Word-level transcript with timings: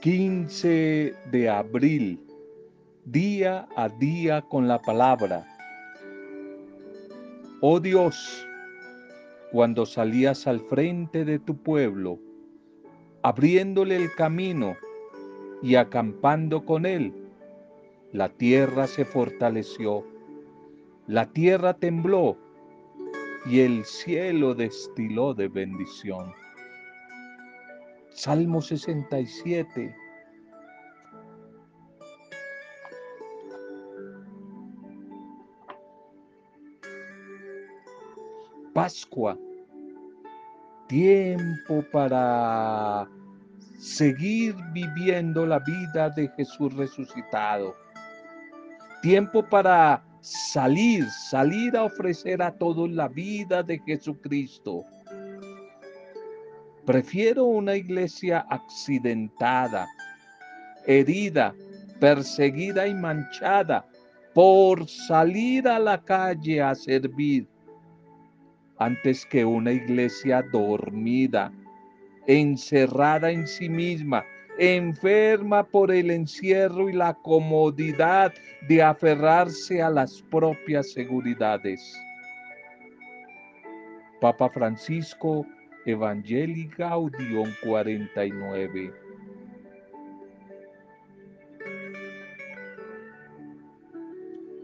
15 0.00 1.14
de 1.30 1.50
abril, 1.50 2.18
día 3.04 3.68
a 3.76 3.90
día 3.90 4.40
con 4.40 4.66
la 4.66 4.80
palabra. 4.80 5.44
Oh 7.60 7.78
Dios, 7.80 8.46
cuando 9.52 9.84
salías 9.84 10.46
al 10.46 10.60
frente 10.60 11.26
de 11.26 11.38
tu 11.38 11.54
pueblo, 11.54 12.18
abriéndole 13.22 13.96
el 13.96 14.10
camino 14.14 14.74
y 15.62 15.74
acampando 15.74 16.64
con 16.64 16.86
él, 16.86 17.12
la 18.10 18.30
tierra 18.30 18.86
se 18.86 19.04
fortaleció, 19.04 20.06
la 21.08 21.30
tierra 21.30 21.74
tembló 21.74 22.38
y 23.44 23.60
el 23.60 23.84
cielo 23.84 24.54
destiló 24.54 25.34
de 25.34 25.48
bendición. 25.48 26.32
Salmo 28.12 28.60
67. 28.60 29.94
Pascua, 38.74 39.36
tiempo 40.88 41.84
para 41.92 43.08
seguir 43.78 44.54
viviendo 44.72 45.46
la 45.46 45.58
vida 45.58 46.10
de 46.10 46.28
Jesús 46.36 46.74
resucitado. 46.74 47.74
Tiempo 49.02 49.42
para 49.42 50.04
salir, 50.20 51.08
salir 51.10 51.76
a 51.76 51.84
ofrecer 51.84 52.42
a 52.42 52.52
todos 52.52 52.90
la 52.90 53.08
vida 53.08 53.62
de 53.62 53.78
Jesucristo. 53.80 54.84
Prefiero 56.90 57.44
una 57.44 57.76
iglesia 57.76 58.44
accidentada, 58.50 59.86
herida, 60.88 61.54
perseguida 62.00 62.88
y 62.88 62.94
manchada 62.94 63.86
por 64.34 64.88
salir 64.88 65.68
a 65.68 65.78
la 65.78 66.02
calle 66.02 66.60
a 66.60 66.74
servir, 66.74 67.46
antes 68.78 69.24
que 69.24 69.44
una 69.44 69.70
iglesia 69.70 70.42
dormida, 70.50 71.52
encerrada 72.26 73.30
en 73.30 73.46
sí 73.46 73.68
misma, 73.68 74.24
enferma 74.58 75.62
por 75.62 75.92
el 75.92 76.10
encierro 76.10 76.88
y 76.88 76.94
la 76.94 77.14
comodidad 77.14 78.34
de 78.66 78.82
aferrarse 78.82 79.80
a 79.80 79.90
las 79.90 80.20
propias 80.22 80.90
seguridades. 80.90 81.96
Papa 84.20 84.50
Francisco, 84.50 85.46
Evangelii 85.86 86.70
Gaudium 86.76 87.48
49. 87.62 88.92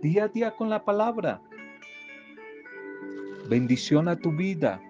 Día 0.02 0.24
a 0.24 0.28
día 0.28 0.50
con 0.52 0.70
la 0.70 0.84
palabra. 0.84 1.40
Bendición 3.48 4.08
a 4.08 4.16
tu 4.16 4.32
vida 4.32 4.80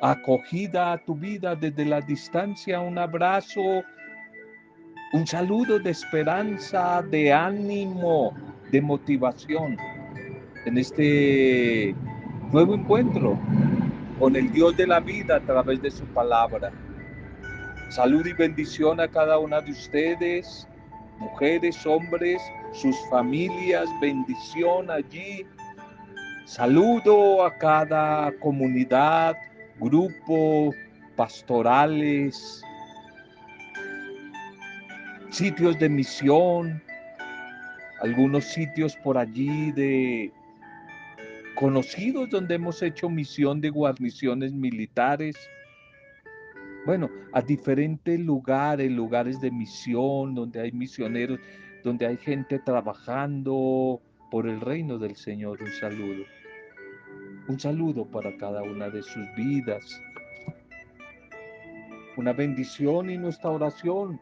acogida 0.00 0.92
a 0.92 0.98
tu 0.98 1.14
vida 1.14 1.54
desde 1.56 1.84
la 1.84 2.00
distancia, 2.00 2.80
un 2.80 2.98
abrazo, 2.98 3.82
un 5.12 5.26
saludo 5.26 5.78
de 5.78 5.90
esperanza, 5.90 7.02
de 7.10 7.32
ánimo, 7.32 8.34
de 8.70 8.80
motivación 8.80 9.76
en 10.64 10.78
este 10.78 11.94
nuevo 12.52 12.74
encuentro 12.74 13.38
con 14.18 14.34
el 14.36 14.50
Dios 14.52 14.76
de 14.76 14.86
la 14.86 15.00
vida 15.00 15.36
a 15.36 15.40
través 15.40 15.80
de 15.82 15.90
su 15.90 16.04
palabra. 16.06 16.72
Salud 17.90 18.26
y 18.26 18.32
bendición 18.32 19.00
a 19.00 19.08
cada 19.08 19.38
una 19.38 19.60
de 19.60 19.70
ustedes, 19.70 20.66
mujeres, 21.18 21.86
hombres, 21.86 22.40
sus 22.72 22.96
familias, 23.10 23.88
bendición 24.00 24.90
allí. 24.90 25.46
Saludo 26.46 27.44
a 27.44 27.56
cada 27.58 28.32
comunidad, 28.38 29.36
grupos 29.78 30.74
pastorales, 31.16 32.62
sitios 35.30 35.78
de 35.78 35.88
misión, 35.88 36.82
algunos 38.00 38.44
sitios 38.44 38.96
por 38.96 39.18
allí 39.18 39.72
de 39.72 40.32
conocidos 41.56 42.28
donde 42.30 42.54
hemos 42.54 42.82
hecho 42.82 43.08
misión 43.08 43.60
de 43.60 43.70
guarniciones 43.70 44.52
militares. 44.52 45.34
Bueno, 46.84 47.10
a 47.32 47.40
diferentes 47.40 48.20
lugares, 48.20 48.92
lugares 48.92 49.40
de 49.40 49.50
misión, 49.50 50.34
donde 50.34 50.60
hay 50.60 50.70
misioneros, 50.70 51.40
donde 51.82 52.06
hay 52.06 52.18
gente 52.18 52.60
trabajando 52.60 54.00
por 54.30 54.46
el 54.46 54.60
reino 54.60 54.98
del 54.98 55.16
Señor. 55.16 55.60
Un 55.62 55.72
saludo. 55.72 56.24
Un 57.48 57.58
saludo 57.58 58.04
para 58.04 58.36
cada 58.36 58.62
una 58.62 58.90
de 58.90 59.02
sus 59.02 59.24
vidas. 59.34 60.00
Una 62.16 62.32
bendición 62.32 63.10
y 63.10 63.16
nuestra 63.16 63.50
oración 63.50 64.20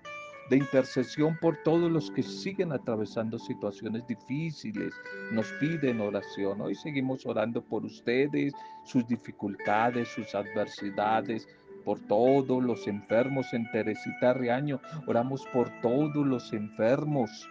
de 0.51 0.59
intercesión 0.59 1.39
por 1.41 1.57
todos 1.65 1.91
los 1.91 2.11
que 2.11 2.23
siguen 2.23 2.73
atravesando 2.73 3.39
situaciones 3.39 4.07
difíciles. 4.07 4.95
Nos 5.33 5.51
piden 5.53 6.01
oración. 6.01 6.61
Hoy 6.61 6.75
seguimos 6.75 7.25
orando 7.27 7.63
por 7.63 7.85
ustedes, 7.85 8.53
sus 8.85 9.07
dificultades, 9.07 10.09
sus 10.09 10.35
adversidades, 10.35 11.49
por 11.85 11.99
todos 12.07 12.63
los 12.63 12.87
enfermos 12.87 13.53
en 13.53 13.71
Teresita 13.71 14.35
Reaño. 14.35 14.81
Oramos 15.07 15.45
por 15.53 15.71
todos 15.81 16.27
los 16.27 16.53
enfermos 16.53 17.49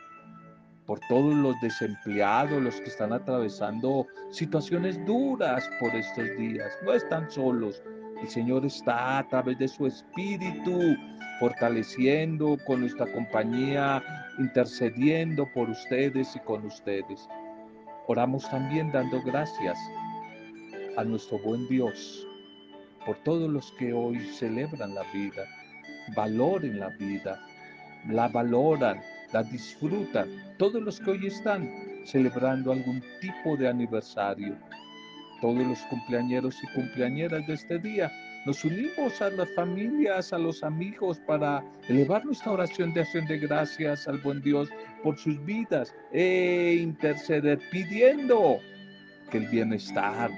por 0.85 0.99
todos 1.07 1.33
los 1.33 1.59
desempleados, 1.61 2.61
los 2.61 2.75
que 2.81 2.89
están 2.89 3.13
atravesando 3.13 4.05
situaciones 4.31 5.03
duras 5.05 5.69
por 5.79 5.95
estos 5.95 6.25
días. 6.37 6.71
No 6.83 6.93
están 6.93 7.29
solos. 7.31 7.81
El 8.23 8.29
Señor 8.29 8.65
está 8.65 9.17
a 9.17 9.27
través 9.27 9.59
de 9.59 9.67
su 9.67 9.85
Espíritu 9.85 10.95
fortaleciendo 11.41 12.57
con 12.65 12.79
nuestra 12.79 13.05
compañía, 13.11 14.01
intercediendo 14.39 15.45
por 15.53 15.69
ustedes 15.69 16.33
y 16.33 16.39
con 16.39 16.65
ustedes. 16.65 17.27
Oramos 18.07 18.49
también 18.49 18.93
dando 18.93 19.21
gracias 19.23 19.77
a 20.95 21.03
nuestro 21.03 21.37
buen 21.39 21.67
Dios 21.67 22.25
por 23.05 23.17
todos 23.25 23.49
los 23.49 23.73
que 23.73 23.91
hoy 23.91 24.21
celebran 24.21 24.95
la 24.95 25.03
vida, 25.11 25.43
valoren 26.15 26.79
la 26.79 26.87
vida, 26.91 27.45
la 28.07 28.29
valoran, 28.29 29.01
la 29.33 29.43
disfrutan 29.43 30.29
todos 30.57 30.81
los 30.81 30.97
que 31.01 31.11
hoy 31.11 31.27
están 31.27 31.69
celebrando 32.05 32.71
algún 32.71 33.03
tipo 33.19 33.57
de 33.57 33.67
aniversario. 33.67 34.55
Todos 35.43 35.67
los 35.67 35.79
cumpleañeros 35.89 36.55
y 36.63 36.67
cumpleañeras 36.67 37.45
de 37.47 37.55
este 37.55 37.77
día 37.77 38.09
nos 38.45 38.63
unimos 38.63 39.21
a 39.21 39.29
las 39.29 39.53
familias, 39.55 40.31
a 40.31 40.37
los 40.37 40.63
amigos 40.63 41.19
para 41.27 41.61
elevar 41.89 42.23
nuestra 42.23 42.53
oración 42.53 42.93
de 42.93 43.01
acción 43.01 43.25
de 43.27 43.39
gracias 43.39 44.07
al 44.07 44.19
buen 44.19 44.41
Dios 44.41 44.69
por 45.03 45.17
sus 45.17 45.43
vidas 45.43 45.93
e 46.13 46.79
interceder 46.81 47.59
pidiendo 47.71 48.57
que 49.31 49.39
el 49.39 49.49
bienestar, 49.49 50.31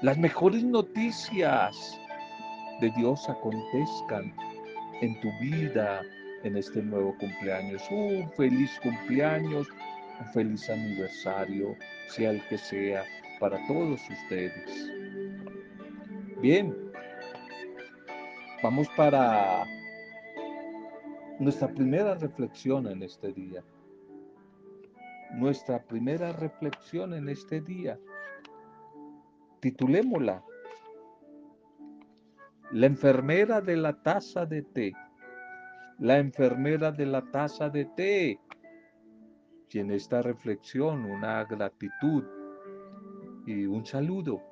las 0.00 0.16
mejores 0.16 0.64
noticias 0.64 2.00
de 2.80 2.90
Dios 2.96 3.28
acontezcan 3.28 4.32
en 5.02 5.20
tu 5.20 5.28
vida, 5.42 6.00
en 6.42 6.56
este 6.56 6.80
nuevo 6.80 7.14
cumpleaños. 7.18 7.82
Un 7.90 8.32
feliz 8.32 8.70
cumpleaños, 8.82 9.68
un 10.20 10.26
feliz 10.32 10.70
aniversario, 10.70 11.76
sea 12.08 12.30
el 12.30 12.42
que 12.48 12.56
sea, 12.56 13.04
para 13.38 13.58
todos 13.66 14.00
ustedes. 14.08 14.92
Bien, 16.40 16.74
vamos 18.62 18.88
para 18.96 19.64
nuestra 21.38 21.68
primera 21.68 22.14
reflexión 22.14 22.86
en 22.86 23.02
este 23.02 23.32
día. 23.32 23.64
Nuestra 25.32 25.82
primera 25.82 26.32
reflexión 26.32 27.14
en 27.14 27.28
este 27.28 27.60
día. 27.60 27.98
Titulémosla. 29.60 30.42
La 32.72 32.86
enfermera 32.86 33.60
de 33.60 33.76
la 33.76 33.92
taza 34.02 34.46
de 34.46 34.62
té 34.62 34.92
la 35.98 36.18
enfermera 36.18 36.92
de 36.92 37.06
la 37.06 37.22
taza 37.22 37.68
de 37.68 37.84
té. 37.84 38.40
Y 39.70 39.78
en 39.80 39.90
esta 39.90 40.22
reflexión 40.22 41.04
una 41.04 41.44
gratitud 41.44 42.24
y 43.48 43.64
un 43.64 43.86
saludo 43.86 44.42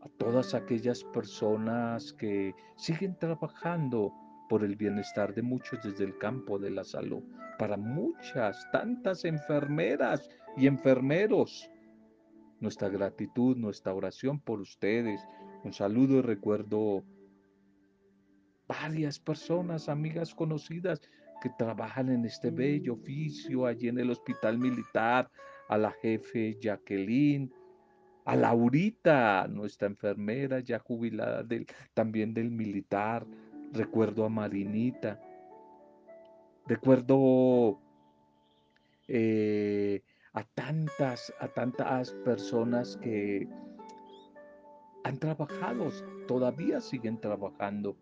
a 0.00 0.08
todas 0.18 0.52
aquellas 0.52 1.04
personas 1.04 2.12
que 2.14 2.52
siguen 2.76 3.16
trabajando 3.16 4.12
por 4.48 4.64
el 4.64 4.74
bienestar 4.74 5.32
de 5.34 5.42
muchos 5.42 5.80
desde 5.84 6.04
el 6.04 6.18
campo 6.18 6.58
de 6.58 6.70
la 6.70 6.82
salud, 6.82 7.22
para 7.58 7.76
muchas, 7.76 8.66
tantas 8.72 9.24
enfermeras 9.24 10.28
y 10.56 10.66
enfermeros. 10.66 11.70
Nuestra 12.58 12.88
gratitud, 12.88 13.56
nuestra 13.56 13.94
oración 13.94 14.40
por 14.40 14.60
ustedes. 14.60 15.24
Un 15.62 15.72
saludo 15.72 16.18
y 16.18 16.22
recuerdo 16.22 17.04
varias 18.66 19.20
personas, 19.20 19.88
amigas 19.88 20.34
conocidas, 20.34 21.00
que 21.40 21.50
trabajan 21.56 22.08
en 22.08 22.24
este 22.24 22.50
bello 22.50 22.94
oficio 22.94 23.64
allí 23.64 23.86
en 23.86 24.00
el 24.00 24.10
hospital 24.10 24.58
militar, 24.58 25.30
a 25.68 25.78
la 25.78 25.92
jefe 26.02 26.58
Jacqueline, 26.60 27.52
a 28.28 28.36
Laurita, 28.36 29.48
nuestra 29.48 29.88
enfermera 29.88 30.60
ya 30.60 30.78
jubilada 30.78 31.42
del, 31.42 31.66
también 31.94 32.34
del 32.34 32.50
militar, 32.50 33.26
recuerdo 33.72 34.22
a 34.26 34.28
Marinita, 34.28 35.18
recuerdo 36.66 37.80
eh, 39.08 40.02
a 40.34 40.44
tantas, 40.44 41.32
a 41.40 41.48
tantas 41.48 42.12
personas 42.22 42.98
que 42.98 43.48
han 45.04 45.16
trabajado, 45.16 45.88
todavía 46.26 46.82
siguen 46.82 47.18
trabajando 47.18 47.96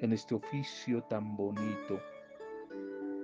en 0.00 0.12
este 0.12 0.34
oficio 0.34 1.04
tan 1.04 1.36
bonito, 1.36 2.00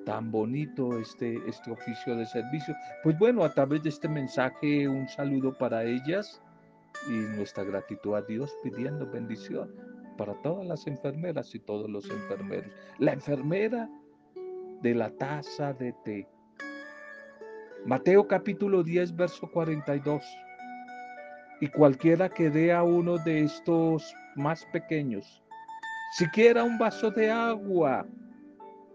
tan 0.07 0.31
bonito 0.31 1.01
este, 1.01 1.37
este 1.49 1.73
oficio 1.73 2.15
de 2.15 2.27
servicio. 2.27 2.77
Pues 3.03 3.19
bueno, 3.19 3.43
a 3.43 3.53
través 3.53 3.83
de 3.83 3.89
este 3.89 4.09
mensaje 4.09 4.87
un 4.87 5.09
saludo 5.09 5.53
para 5.59 5.83
ellas 5.83 6.41
y 7.09 7.13
nuestra 7.37 7.65
gratitud 7.65 8.15
a 8.15 8.23
Dios 8.23 8.57
pidiendo 8.63 9.11
bendición 9.11 9.75
para 10.17 10.35
todas 10.43 10.67
las 10.67 10.87
enfermeras 10.87 11.55
y 11.55 11.61
todos 11.61 11.91
los 11.91 12.09
enfermeros. 12.09 12.71
La 12.99 13.13
enfermera 13.13 13.89
de 14.83 14.95
la 14.95 15.11
taza 15.11 15.73
de 15.73 15.93
té. 16.05 16.29
Mateo 17.87 18.27
capítulo 18.27 18.83
10, 18.83 19.17
verso 19.17 19.51
42. 19.51 20.23
Y 21.61 21.69
cualquiera 21.69 22.29
que 22.29 22.51
dé 22.51 22.73
a 22.73 22.83
uno 22.83 23.19
de 23.19 23.45
estos 23.45 24.15
más 24.37 24.65
pequeños, 24.67 25.43
siquiera 26.17 26.65
un 26.65 26.79
vaso 26.79 27.11
de 27.11 27.31
agua, 27.31 28.07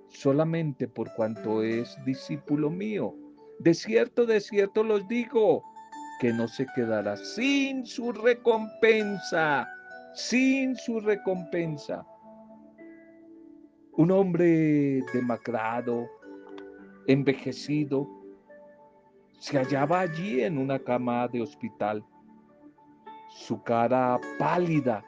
solamente 0.08 0.88
por 0.88 1.14
cuanto 1.14 1.64
es 1.64 1.98
discípulo 2.06 2.70
mío. 2.70 3.16
De 3.60 3.74
cierto, 3.74 4.26
de 4.26 4.40
cierto 4.40 4.84
los 4.84 5.08
digo, 5.08 5.64
que 6.20 6.34
no 6.34 6.48
se 6.48 6.68
quedará 6.76 7.16
sin 7.18 7.86
su 7.86 8.12
recompensa, 8.12 9.68
sin 10.14 10.76
su 10.76 11.00
recompensa. 11.00 12.06
Un 13.94 14.12
hombre 14.12 15.02
demacrado, 15.14 16.08
envejecido, 17.08 18.08
se 19.40 19.58
hallaba 19.58 20.02
allí 20.02 20.44
en 20.44 20.58
una 20.58 20.78
cama 20.80 21.28
de 21.28 21.42
hospital. 21.42 22.04
Su 23.30 23.64
cara 23.64 24.20
pálida 24.38 25.04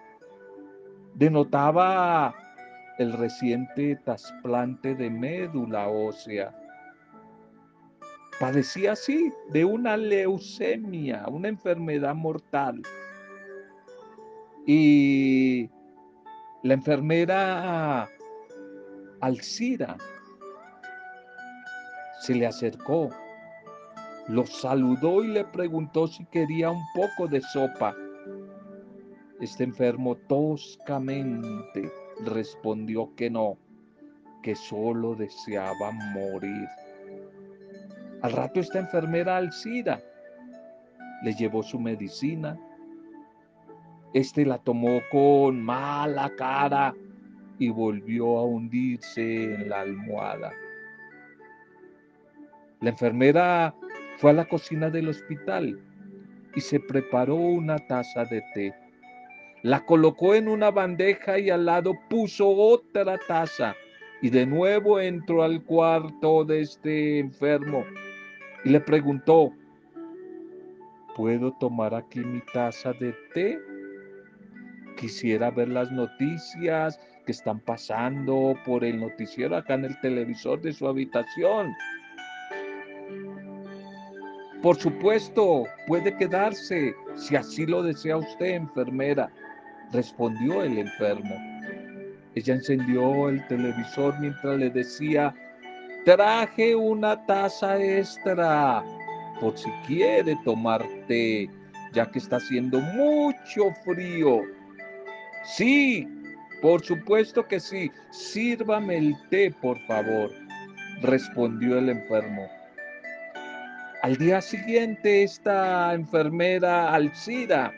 denotaba 1.16 2.34
el 2.98 3.14
reciente 3.14 3.98
trasplante 4.06 4.96
de 4.96 5.10
médula 5.10 5.90
ósea. 5.90 6.56
Padecía 8.42 8.94
así 8.94 9.32
de 9.50 9.64
una 9.64 9.96
leucemia, 9.96 11.28
una 11.28 11.48
enfermedad 11.48 12.16
mortal. 12.16 12.82
Y 14.66 15.70
la 16.64 16.74
enfermera 16.74 18.10
Alcira 19.20 19.96
se 22.22 22.34
le 22.34 22.48
acercó, 22.48 23.12
lo 24.28 24.44
saludó 24.48 25.24
y 25.24 25.28
le 25.28 25.46
preguntó 25.46 26.08
si 26.08 26.26
quería 26.26 26.72
un 26.72 26.84
poco 26.96 27.28
de 27.28 27.42
sopa. 27.42 27.96
Este 29.40 29.66
enfermo 29.66 30.16
toscamente 30.16 31.92
respondió 32.26 33.14
que 33.16 33.30
no, 33.30 33.60
que 34.42 34.56
solo 34.56 35.14
deseaba 35.14 35.92
morir. 35.92 36.68
Al 38.22 38.34
rato 38.34 38.60
esta 38.60 38.78
enfermera 38.78 39.38
Alcida 39.38 40.00
le 41.24 41.34
llevó 41.34 41.64
su 41.64 41.80
medicina. 41.80 42.58
Este 44.14 44.46
la 44.46 44.60
tomó 44.60 45.02
con 45.12 45.60
mala 45.62 46.32
cara 46.36 46.94
y 47.58 47.70
volvió 47.70 48.38
a 48.38 48.46
hundirse 48.46 49.56
en 49.56 49.70
la 49.70 49.82
almohada. 49.82 50.52
La 52.82 52.92
enfermera 52.92 53.74
fue 54.18 54.32
a 54.32 54.34
la 54.34 54.46
cocina 54.46 54.90
del 54.90 55.10
hospital 55.10 55.80
y 56.56 56.62
se 56.62 56.80
preparó 56.80 57.36
una 57.36 57.80
taza 57.80 58.26
de 58.26 58.44
té. 58.54 58.76
La 59.64 59.84
colocó 59.86 60.36
en 60.36 60.48
una 60.48 60.70
bandeja 60.70 61.40
y 61.40 61.50
al 61.50 61.66
lado 61.66 61.94
puso 62.10 62.50
otra 62.50 63.18
taza. 63.28 63.76
Y 64.24 64.30
de 64.30 64.46
nuevo 64.46 65.00
entró 65.00 65.42
al 65.42 65.64
cuarto 65.64 66.46
de 66.46 66.62
este 66.62 67.18
enfermo 67.18 67.84
y 68.64 68.70
le 68.70 68.80
preguntó, 68.80 69.52
¿puedo 71.16 71.52
tomar 71.54 71.94
aquí 71.94 72.20
mi 72.20 72.42
taza 72.54 72.94
de 72.94 73.14
té? 73.34 73.60
Quisiera 74.98 75.50
ver 75.52 75.70
las 75.70 75.92
noticias 75.92 77.00
que 77.26 77.32
están 77.32 77.60
pasando 77.60 78.56
por 78.66 78.84
el 78.84 79.00
noticiero 79.00 79.56
acá 79.56 79.76
en 79.76 79.86
el 79.86 80.00
televisor 80.02 80.62
de 80.62 80.74
su 80.74 80.88
habitación. 80.88 81.74
Por 84.62 84.76
supuesto, 84.76 85.64
puede 85.88 86.16
quedarse 86.18 86.94
si 87.16 87.36
así 87.36 87.66
lo 87.66 87.82
desea 87.82 88.18
usted, 88.18 88.54
enfermera 88.56 89.32
respondió 89.92 90.64
el 90.64 90.78
enfermo. 90.78 91.36
Ella 92.36 92.56
encendió 92.56 93.30
el 93.30 93.46
televisor 93.48 94.18
mientras 94.20 94.58
le 94.58 94.70
decía, 94.70 95.34
traje 96.06 96.76
una 96.76 97.26
taza 97.26 97.82
extra 97.82 98.84
por 99.40 99.58
si 99.58 99.70
quiere 99.88 100.38
tomar 100.44 100.86
té, 101.08 101.50
ya 101.94 102.06
que 102.10 102.20
está 102.20 102.38
haciendo 102.38 102.80
mucho 102.80 103.72
frío. 103.84 104.42
Sí, 105.44 106.08
por 106.62 106.84
supuesto 106.84 107.48
que 107.48 107.60
sí. 107.60 107.92
Sírvame 108.12 108.98
el 108.98 109.16
té, 109.30 109.52
por 109.62 109.80
favor, 109.88 110.32
respondió 111.02 111.80
el 111.80 111.90
enfermo. 111.90 112.48
Al 114.04 114.18
día 114.18 114.42
siguiente, 114.42 115.24
esta 115.24 115.94
enfermera 115.94 116.94
Alcida 116.94 117.72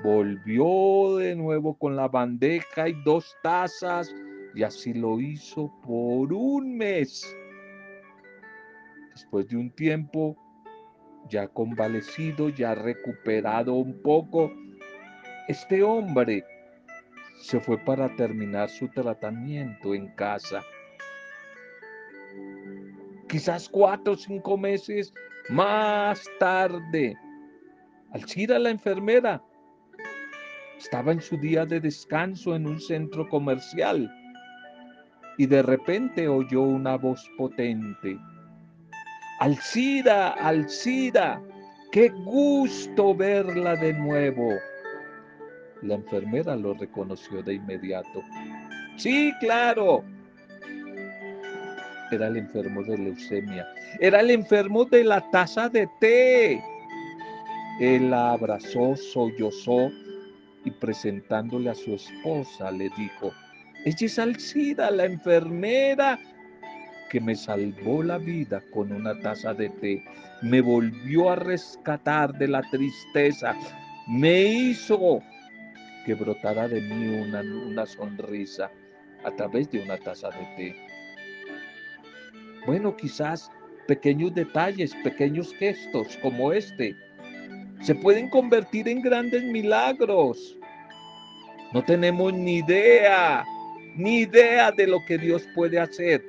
Volvió 0.00 1.18
de 1.18 1.36
nuevo 1.36 1.74
con 1.74 1.96
la 1.96 2.08
bandeja 2.08 2.88
y 2.88 2.94
dos 3.04 3.36
tazas 3.42 4.12
y 4.54 4.62
así 4.62 4.92
lo 4.94 5.20
hizo 5.20 5.72
por 5.82 6.32
un 6.32 6.76
mes. 6.76 7.36
Después 9.12 9.48
de 9.48 9.56
un 9.56 9.70
tiempo, 9.70 10.36
ya 11.28 11.48
convalecido, 11.48 12.48
ya 12.48 12.74
recuperado 12.74 13.74
un 13.74 14.00
poco, 14.02 14.52
este 15.48 15.82
hombre 15.82 16.44
se 17.40 17.60
fue 17.60 17.78
para 17.78 18.14
terminar 18.16 18.68
su 18.68 18.88
tratamiento 18.88 19.94
en 19.94 20.08
casa. 20.14 20.62
Quizás 23.28 23.68
cuatro 23.68 24.12
o 24.12 24.16
cinco 24.16 24.56
meses 24.56 25.12
más 25.48 26.24
tarde, 26.38 27.16
Alcira 28.12 28.58
la 28.58 28.70
enfermera 28.70 29.42
estaba 30.78 31.12
en 31.12 31.20
su 31.20 31.38
día 31.38 31.64
de 31.64 31.80
descanso 31.80 32.54
en 32.54 32.66
un 32.66 32.78
centro 32.78 33.26
comercial 33.28 34.10
y 35.38 35.46
de 35.46 35.62
repente 35.62 36.28
oyó 36.28 36.62
una 36.62 36.96
voz 36.96 37.28
potente. 37.36 38.18
Alcida, 39.40 40.30
Alcida, 40.30 41.42
qué 41.90 42.08
gusto 42.10 43.14
verla 43.14 43.74
de 43.76 43.92
nuevo. 43.94 44.50
La 45.82 45.94
enfermera 45.94 46.54
lo 46.54 46.74
reconoció 46.74 47.42
de 47.42 47.54
inmediato. 47.54 48.22
Sí, 48.96 49.32
claro. 49.40 50.04
Era 52.12 52.28
el 52.28 52.36
enfermo 52.36 52.82
de 52.84 52.98
leucemia. 52.98 53.66
Era 53.98 54.20
el 54.20 54.30
enfermo 54.30 54.84
de 54.84 55.02
la 55.02 55.28
taza 55.30 55.68
de 55.68 55.88
té. 55.98 56.62
Él 57.80 58.10
la 58.10 58.32
abrazó, 58.32 58.94
sollozó 58.94 59.90
y 60.64 60.70
presentándole 60.70 61.70
a 61.70 61.74
su 61.74 61.94
esposa 61.94 62.70
le 62.70 62.90
dijo, 62.96 63.32
es 63.84 64.18
Alcida, 64.18 64.90
la 64.90 65.06
enfermera 65.06 66.18
que 67.10 67.20
me 67.20 67.34
salvó 67.34 68.02
la 68.02 68.18
vida 68.18 68.62
con 68.72 68.92
una 68.92 69.18
taza 69.20 69.52
de 69.52 69.68
té, 69.68 70.04
me 70.40 70.60
volvió 70.60 71.30
a 71.30 71.36
rescatar 71.36 72.32
de 72.38 72.48
la 72.48 72.62
tristeza, 72.70 73.54
me 74.08 74.42
hizo 74.44 75.20
que 76.06 76.14
brotara 76.14 76.68
de 76.68 76.80
mí 76.80 77.20
una, 77.20 77.42
una 77.42 77.86
sonrisa 77.86 78.70
a 79.24 79.30
través 79.32 79.70
de 79.70 79.82
una 79.82 79.98
taza 79.98 80.30
de 80.30 80.46
té. 80.56 80.76
Bueno, 82.66 82.96
quizás 82.96 83.50
pequeños 83.86 84.34
detalles, 84.34 84.94
pequeños 85.04 85.54
gestos 85.54 86.16
como 86.22 86.52
este 86.52 86.96
se 87.82 87.96
pueden 87.96 88.30
convertir 88.30 88.88
en 88.88 89.02
grandes 89.02 89.42
milagros. 89.42 90.56
No 91.72 91.82
tenemos 91.82 92.32
ni 92.32 92.58
idea 92.58 93.44
ni 93.96 94.20
idea 94.20 94.72
de 94.72 94.86
lo 94.86 95.04
que 95.06 95.18
Dios 95.18 95.46
puede 95.54 95.78
hacer 95.78 96.24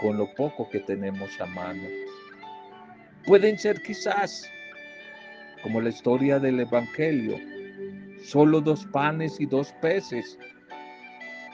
con 0.00 0.16
lo 0.16 0.32
poco 0.34 0.68
que 0.70 0.80
tenemos 0.80 1.40
a 1.40 1.46
mano. 1.46 1.82
Pueden 3.26 3.58
ser 3.58 3.82
quizás, 3.82 4.48
como 5.62 5.80
la 5.80 5.90
historia 5.90 6.38
del 6.38 6.60
Evangelio, 6.60 7.36
solo 8.22 8.60
dos 8.60 8.86
panes 8.86 9.40
y 9.40 9.46
dos 9.46 9.72
peces, 9.80 10.38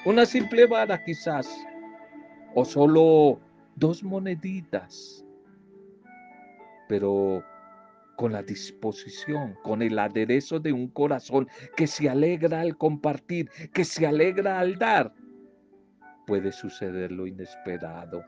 una 0.05 0.27
simple 0.27 0.67
vara 0.67 1.03
quizás, 1.03 1.49
o 2.55 2.65
solo 2.65 3.41
dos 3.77 4.03
moneditas, 4.03 5.25
pero 6.89 7.43
con 8.17 8.33
la 8.33 8.43
disposición, 8.43 9.57
con 9.63 9.83
el 9.83 9.99
aderezo 9.99 10.61
de 10.61 10.73
un 10.73 10.89
corazón 10.89 11.49
que 11.77 11.87
se 11.87 12.09
alegra 12.09 12.61
al 12.61 12.77
compartir, 12.77 13.51
que 13.73 13.85
se 13.85 14.07
alegra 14.07 14.61
al 14.61 14.79
dar, 14.79 15.13
puede 16.27 16.53
suceder 16.53 17.13
lo 17.13 17.27
inesperado, 17.27 18.25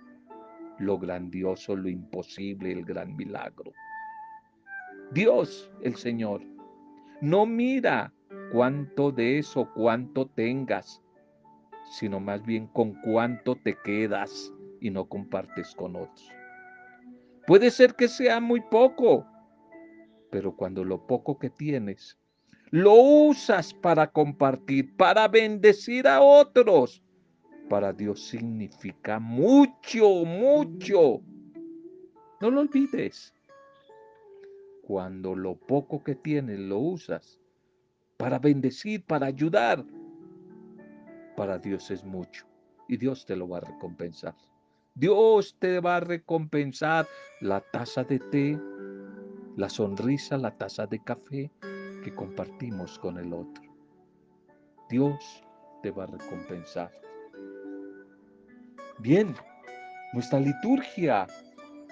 lo 0.79 0.99
grandioso, 0.99 1.77
lo 1.77 1.89
imposible, 1.89 2.73
el 2.73 2.85
gran 2.85 3.17
milagro. 3.17 3.73
Dios, 5.13 5.71
el 5.83 5.97
Señor, 5.97 6.43
no 7.21 7.47
mira 7.47 8.13
cuánto 8.53 9.13
de 9.13 9.39
eso, 9.39 9.71
cuánto 9.75 10.27
tengas, 10.27 11.03
sino 11.91 12.21
más 12.21 12.45
bien 12.45 12.67
con 12.69 12.95
cuánto 13.03 13.57
te 13.57 13.77
quedas 13.85 14.53
y 14.81 14.91
no 14.91 15.09
compartes 15.09 15.75
con 15.75 15.97
otros. 15.97 16.31
Puede 17.47 17.71
ser 17.71 17.95
que 17.95 18.09
sea 18.09 18.41
muy 18.41 18.61
poco, 18.61 19.27
pero 20.31 20.57
cuando 20.57 20.85
lo 20.85 21.07
poco 21.07 21.39
que 21.39 21.49
tienes 21.49 22.19
lo 22.71 22.95
usas 22.95 23.73
para 23.73 24.11
compartir, 24.11 24.97
para 24.97 25.29
bendecir 25.29 26.09
a 26.09 26.21
otros, 26.21 27.03
para 27.69 27.93
Dios 27.93 28.23
significa 28.23 29.19
mucho, 29.19 30.25
mucho. 30.25 31.21
No 32.41 32.51
lo 32.51 32.61
olvides. 32.61 33.35
Cuando 34.83 35.35
lo 35.35 35.57
poco 35.57 36.03
que 36.03 36.15
tienes 36.15 36.59
lo 36.61 36.79
usas 36.79 37.41
para 38.17 38.39
bendecir, 38.39 39.05
para 39.05 39.27
ayudar, 39.27 39.85
para 41.37 41.59
Dios 41.59 41.91
es 41.91 42.05
mucho 42.05 42.47
y 42.89 42.97
Dios 42.97 43.27
te 43.27 43.37
lo 43.37 43.49
va 43.49 43.59
a 43.59 43.63
recompensar. 43.63 44.35
Dios 44.95 45.57
te 45.59 45.81
va 45.81 45.97
a 45.97 46.01
recompensar 46.01 47.07
la 47.41 47.61
taza 47.61 48.05
de 48.05 48.19
té, 48.19 48.59
la 49.57 49.69
sonrisa, 49.69 50.39
la 50.39 50.57
taza 50.57 50.87
de 50.87 51.03
café 51.03 51.51
que 52.03 52.15
compartimos 52.15 52.99
con 52.99 53.19
el 53.19 53.33
otro. 53.33 53.65
Dios 54.89 55.45
te 55.83 55.91
va 55.91 56.05
a 56.05 56.07
recompensar. 56.07 57.06
Bien, 58.99 59.35
nuestra 60.15 60.41
liturgia, 60.41 61.27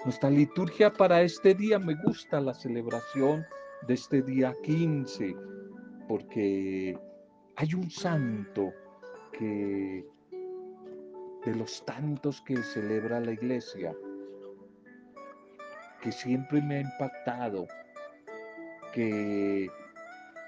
nuestra 0.05 0.27
liturgia 0.27 0.91
para 0.91 1.21
este 1.21 1.53
día, 1.53 1.77
me 1.77 1.93
gusta 2.03 2.41
la 2.41 2.51
celebración 2.51 3.45
de 3.87 3.93
este 3.93 4.23
día 4.23 4.55
15, 4.63 5.35
porque 6.07 6.97
hay 7.57 7.73
un 7.75 7.91
santo 7.91 8.73
que 9.31 10.03
de 11.45 11.55
los 11.55 11.85
tantos 11.85 12.41
que 12.41 12.57
celebra 12.63 13.19
la 13.19 13.33
iglesia, 13.33 13.95
que 16.01 16.11
siempre 16.11 16.59
me 16.59 16.77
ha 16.77 16.81
impactado, 16.81 17.67
que 18.93 19.69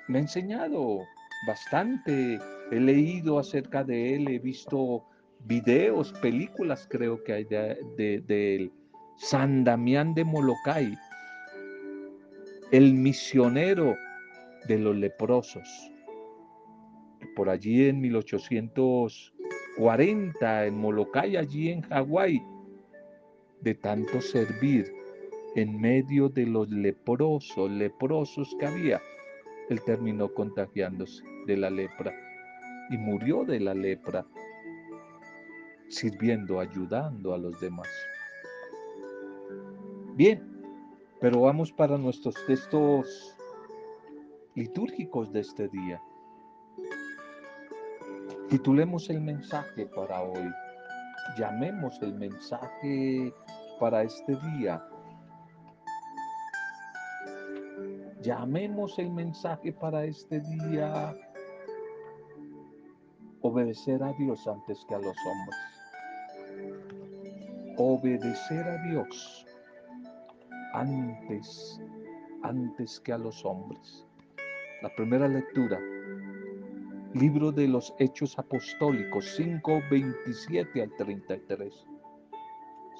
me 0.07 0.17
ha 0.17 0.21
enseñado 0.21 1.01
bastante, 1.45 2.39
he 2.71 2.79
leído 2.79 3.37
acerca 3.37 3.83
de 3.83 4.15
él, 4.15 4.27
he 4.27 4.39
visto 4.39 5.05
videos, 5.47 6.13
películas 6.13 6.87
creo 6.89 7.21
que 7.23 7.33
hay 7.33 7.43
de, 7.45 7.77
de, 7.97 8.71
San 9.15 9.63
Damián 9.63 10.13
de 10.13 10.23
Molokai, 10.23 10.95
el 12.71 12.93
misionero 12.93 13.95
de 14.67 14.77
los 14.77 14.95
leprosos. 14.95 15.67
Por 17.35 17.49
allí 17.49 17.89
en 17.89 17.99
1840, 18.01 20.65
en 20.65 20.77
Molokai, 20.77 21.35
allí 21.35 21.69
en 21.69 21.81
Hawái, 21.81 22.43
de 23.61 23.73
tanto 23.73 24.21
servir 24.21 24.93
en 25.55 25.81
medio 25.81 26.29
de 26.29 26.45
los 26.45 26.69
leprosos, 26.69 27.71
leprosos 27.71 28.55
que 28.59 28.67
había, 28.67 29.01
él 29.69 29.81
terminó 29.83 30.31
contagiándose 30.31 31.23
de 31.47 31.57
la 31.57 31.71
lepra 31.71 32.13
y 32.89 32.97
murió 32.97 33.43
de 33.43 33.59
la 33.59 33.73
lepra, 33.73 34.25
sirviendo, 35.89 36.60
ayudando 36.60 37.34
a 37.34 37.38
los 37.38 37.60
demás. 37.60 37.88
Bien, 40.15 40.41
pero 41.20 41.41
vamos 41.41 41.72
para 41.72 41.98
nuestros 41.98 42.36
textos 42.46 43.36
litúrgicos 44.56 45.32
de 45.32 45.41
este 45.41 45.67
día. 45.70 46.01
Titulemos 48.50 49.10
el 49.10 49.22
mensaje 49.22 49.86
para 49.88 50.22
hoy. 50.22 50.50
Llamemos 51.38 52.01
el 52.01 52.13
mensaje 52.15 53.34
para 53.79 54.03
este 54.03 54.36
día 54.36 54.82
Llamemos 58.27 58.98
el 59.00 59.12
mensaje 59.12 59.72
para 59.72 60.03
este 60.03 60.41
día. 60.41 61.15
Obedecer 63.41 64.03
a 64.03 64.12
Dios 64.13 64.46
antes 64.48 64.84
que 64.86 64.96
a 64.96 64.98
los 64.98 65.15
hombres. 65.25 65.76
Obedecer 67.77 68.67
a 68.67 68.77
Dios 68.88 69.46
antes, 70.74 71.79
antes 72.41 73.00
que 73.00 73.13
a 73.13 73.17
los 73.19 73.46
hombres. 73.46 74.03
La 74.81 74.89
primera 74.96 75.27
lectura, 75.27 75.79
libro 77.13 77.51
de 77.51 77.67
los 77.67 77.93
Hechos 78.00 78.38
Apostólicos, 78.39 79.39
5.27 79.39 80.81
al 80.81 80.96
33. 80.98 81.86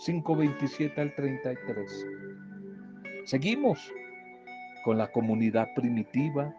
5.27 0.06 0.98
al 1.00 1.16
33. 1.16 2.06
Seguimos 3.26 3.92
con 4.84 5.00
la 5.00 5.12
comunidad 5.12 5.74
primitiva, 5.76 6.56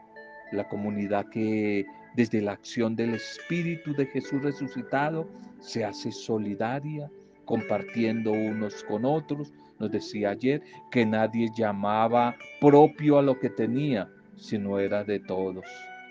la 0.51 0.69
comunidad 0.69 1.27
que 1.31 1.87
desde 2.17 2.41
la 2.41 2.53
acción 2.53 2.97
del 2.97 3.15
Espíritu 3.15 3.95
de 3.95 4.07
Jesús 4.07 4.43
resucitado 4.43 5.29
se 5.61 5.85
hace 5.85 6.11
solidaria, 6.11 7.11
compartiendo 7.49 8.31
unos 8.31 8.85
con 8.85 9.07
otros. 9.07 9.55
Nos 9.79 9.91
decía 9.91 10.31
ayer 10.31 10.63
que 10.91 11.07
nadie 11.07 11.49
llamaba 11.57 12.37
propio 12.61 13.19
a 13.19 13.23
lo 13.23 13.39
que 13.41 13.49
tenía, 13.49 14.07
sino 14.37 14.79
era 14.79 15.03
de 15.03 15.19
todos. 15.21 15.65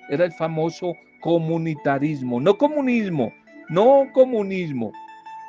Era 0.10 0.26
el 0.26 0.34
famoso 0.34 0.94
comunitarismo, 1.22 2.42
no 2.42 2.58
comunismo, 2.58 3.32
no 3.70 4.08
comunismo. 4.14 4.92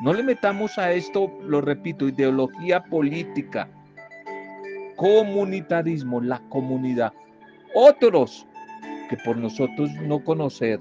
No 0.01 0.13
le 0.13 0.23
metamos 0.23 0.79
a 0.79 0.93
esto, 0.93 1.33
lo 1.43 1.63
repito, 1.63 2.07
ideología 2.07 2.85
política, 2.85 3.69
comunitarismo, 4.97 6.21
la 6.21 6.39
comunidad. 6.51 7.15
Otros 7.75 8.47
que 9.09 9.17
por 9.25 9.39
nosotros 9.39 9.91
no 10.03 10.23
conocer 10.23 10.81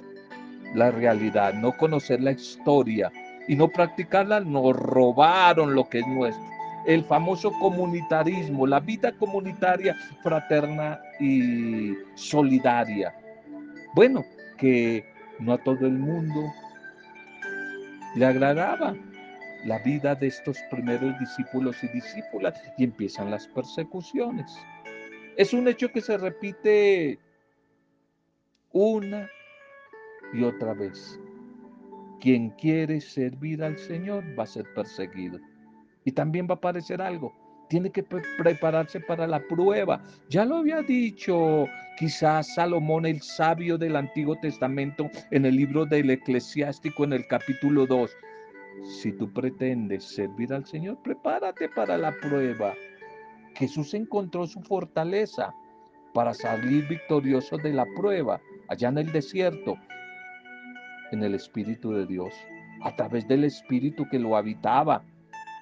la 0.75 0.91
realidad, 0.91 1.53
no 1.53 1.71
conocer 1.71 2.21
la 2.21 2.33
historia 2.33 3.09
y 3.47 3.55
no 3.55 3.69
practicarla, 3.69 4.39
nos 4.39 4.75
robaron 4.75 5.73
lo 5.73 5.87
que 5.87 5.99
es 5.99 6.07
nuestro. 6.07 6.43
El 6.85 7.03
famoso 7.03 7.51
comunitarismo, 7.59 8.65
la 8.65 8.79
vida 8.79 9.11
comunitaria, 9.13 9.95
fraterna 10.23 10.99
y 11.19 11.93
solidaria. 12.15 13.13
Bueno, 13.93 14.23
que 14.57 15.05
no 15.39 15.53
a 15.53 15.57
todo 15.57 15.85
el 15.85 15.93
mundo 15.93 16.41
le 18.15 18.25
agradaba, 18.25 18.95
la 19.65 19.79
vida 19.79 20.15
de 20.15 20.27
estos 20.27 20.57
primeros 20.69 21.17
discípulos 21.19 21.83
y 21.83 21.87
discípulas 21.89 22.59
y 22.77 22.85
empiezan 22.85 23.31
las 23.31 23.47
persecuciones. 23.47 24.55
Es 25.35 25.53
un 25.53 25.67
hecho 25.67 25.91
que 25.91 26.01
se 26.01 26.17
repite 26.17 27.19
una 28.71 29.29
y 30.33 30.43
otra 30.43 30.73
vez. 30.73 31.19
Quien 32.19 32.49
quiere 32.51 32.99
servir 32.99 33.63
al 33.63 33.77
Señor 33.77 34.23
va 34.37 34.43
a 34.43 34.47
ser 34.47 34.65
perseguido. 34.73 35.39
Y 36.05 36.11
también 36.11 36.47
va 36.47 36.53
a 36.53 36.57
aparecer 36.57 37.01
algo. 37.01 37.33
Tiene 37.69 37.91
que 37.91 38.03
prepararse 38.03 38.99
para 39.01 39.27
la 39.27 39.39
prueba. 39.47 40.01
Ya 40.29 40.45
lo 40.45 40.57
había 40.57 40.81
dicho 40.81 41.65
quizás 41.97 42.53
Salomón, 42.55 43.05
el 43.05 43.21
sabio 43.21 43.77
del 43.77 43.95
Antiguo 43.95 44.35
Testamento, 44.37 45.09
en 45.31 45.45
el 45.45 45.55
libro 45.55 45.85
del 45.85 46.09
Eclesiástico, 46.09 47.03
en 47.03 47.13
el 47.13 47.27
capítulo 47.27 47.85
2. 47.85 48.09
Si 48.83 49.11
tú 49.11 49.31
pretendes 49.33 50.03
servir 50.05 50.53
al 50.53 50.65
Señor, 50.65 51.01
prepárate 51.03 51.67
para 51.69 51.97
la 51.97 52.13
prueba. 52.21 52.73
Jesús 53.55 53.93
encontró 53.93 54.45
su 54.45 54.61
fortaleza 54.61 55.53
para 56.13 56.33
salir 56.33 56.87
victorioso 56.87 57.57
de 57.57 57.73
la 57.73 57.85
prueba 57.95 58.39
allá 58.69 58.89
en 58.89 58.99
el 58.99 59.11
desierto, 59.11 59.75
en 61.11 61.23
el 61.23 61.35
Espíritu 61.35 61.93
de 61.93 62.05
Dios. 62.05 62.33
a 62.83 62.95
través 62.95 63.27
del 63.27 63.43
Espíritu 63.43 64.07
que 64.09 64.19
lo 64.19 64.37
habitaba. 64.37 65.03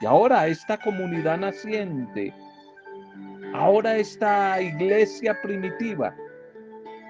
Y 0.01 0.05
ahora 0.05 0.47
esta 0.47 0.77
comunidad 0.77 1.37
naciente, 1.37 2.33
ahora 3.53 3.95
esta 3.95 4.61
iglesia 4.61 5.39
primitiva, 5.41 6.13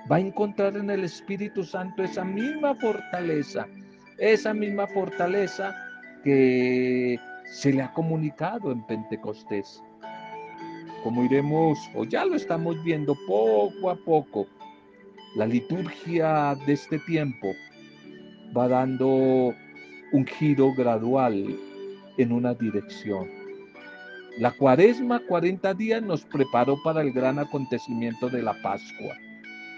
va 0.09 0.17
a 0.17 0.19
encontrar 0.19 0.77
en 0.77 0.89
el 0.91 1.03
Espíritu 1.03 1.63
Santo 1.63 2.03
esa 2.03 2.23
misma 2.23 2.75
fortaleza, 2.75 3.67
esa 4.19 4.53
misma 4.53 4.85
fortaleza 4.87 5.75
que 6.23 7.19
se 7.51 7.73
le 7.73 7.81
ha 7.81 7.91
comunicado 7.91 8.71
en 8.71 8.85
Pentecostés. 8.85 9.81
Como 11.03 11.23
iremos, 11.23 11.77
o 11.95 12.03
ya 12.03 12.25
lo 12.25 12.35
estamos 12.35 12.81
viendo 12.83 13.15
poco 13.27 13.89
a 13.89 13.95
poco, 13.95 14.47
la 15.35 15.45
liturgia 15.45 16.55
de 16.65 16.73
este 16.73 16.99
tiempo 16.99 17.47
va 18.55 18.67
dando 18.67 19.53
un 20.11 20.25
giro 20.25 20.73
gradual 20.73 21.57
en 22.17 22.31
una 22.31 22.53
dirección. 22.53 23.29
La 24.37 24.51
cuaresma, 24.51 25.21
40 25.27 25.73
días, 25.75 26.01
nos 26.01 26.25
preparó 26.25 26.77
para 26.83 27.01
el 27.01 27.11
gran 27.11 27.39
acontecimiento 27.39 28.29
de 28.29 28.43
la 28.43 28.53
Pascua. 28.61 29.15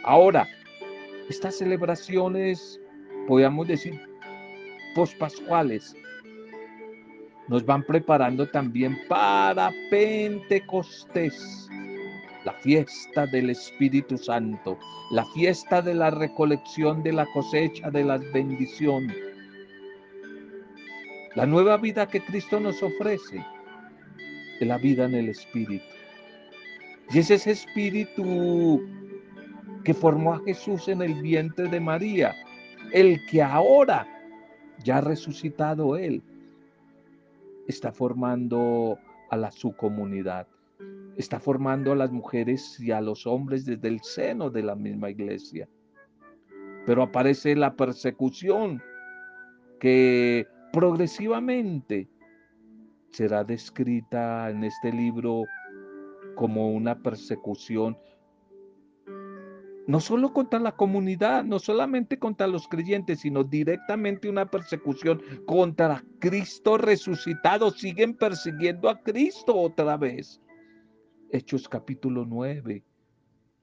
Ahora, 0.03 0.48
estas 1.29 1.57
celebraciones, 1.57 2.79
podríamos 3.27 3.67
decir, 3.67 4.00
pospascuales, 4.96 5.96
nos 7.48 7.65
van 7.65 7.84
preparando 7.84 8.48
también 8.48 8.98
para 9.07 9.72
Pentecostés, 9.89 11.69
la 12.46 12.53
fiesta 12.53 13.25
del 13.27 13.50
Espíritu 13.50 14.17
Santo, 14.17 14.77
la 15.12 15.25
fiesta 15.25 15.82
de 15.82 15.94
la 15.94 16.10
recolección 16.10 17.03
de 17.03 17.13
la 17.13 17.25
cosecha 17.34 17.89
de 17.91 18.03
las 18.03 18.22
bendiciones, 18.32 19.15
la 21.36 21.46
nueva 21.46 21.77
vida 21.77 22.08
que 22.08 22.22
Cristo 22.22 22.60
nos 22.60 22.82
ofrece, 22.82 23.46
es 24.60 24.67
la 24.67 24.77
vida 24.77 25.06
en 25.06 25.15
el 25.15 25.29
Espíritu. 25.29 25.86
Y 27.12 27.20
es 27.20 27.32
ese 27.32 27.51
Espíritu 27.51 28.82
que 29.84 29.94
formó 29.94 30.34
a 30.34 30.44
Jesús 30.44 30.88
en 30.88 31.01
el 31.01 31.22
vientre 31.22 31.70
de 31.70 31.79
María, 31.79 32.36
el 32.91 33.20
que 33.27 33.41
ahora 33.41 34.08
ya 34.84 34.98
ha 34.98 35.01
resucitado 35.01 35.96
Él, 35.98 36.22
está 37.67 37.91
formando 37.91 38.98
a 39.29 39.38
la 39.38 39.51
su 39.51 39.75
comunidad, 39.75 40.48
está 41.17 41.39
formando 41.39 41.91
a 41.91 41.95
las 41.95 42.12
mujeres 42.12 42.79
y 42.79 42.91
a 42.91 43.01
los 43.01 43.25
hombres 43.25 43.65
desde 43.65 43.88
el 43.88 44.01
seno 44.01 44.50
de 44.50 44.63
la 44.63 44.75
misma 44.75 45.09
iglesia. 45.09 45.67
Pero 46.86 47.03
aparece 47.03 47.55
la 47.55 47.75
persecución 47.75 48.81
que 49.79 50.47
progresivamente 50.71 52.07
será 53.12 53.43
descrita 53.43 54.50
en 54.50 54.63
este 54.63 54.91
libro 54.91 55.43
como 56.36 56.71
una 56.71 57.01
persecución 57.01 57.97
no 59.88 60.01
solo 60.01 60.33
contra 60.33 60.59
la 60.59 60.74
comunidad, 60.74 61.45
no 61.45 61.59
solamente 61.59 62.19
contra 62.19 62.45
los 62.45 62.67
creyentes, 62.67 63.21
sino 63.21 63.45
directamente 63.45 64.29
una 64.29 64.45
persecución 64.45 65.21
contra 65.45 66.03
Cristo 66.19 66.77
resucitado. 66.77 67.71
Siguen 67.71 68.13
persiguiendo 68.13 68.89
a 68.89 69.01
Cristo 69.01 69.55
otra 69.55 69.95
vez. 69.95 70.41
Hechos 71.31 71.67
capítulo 71.67 72.25
9, 72.25 72.84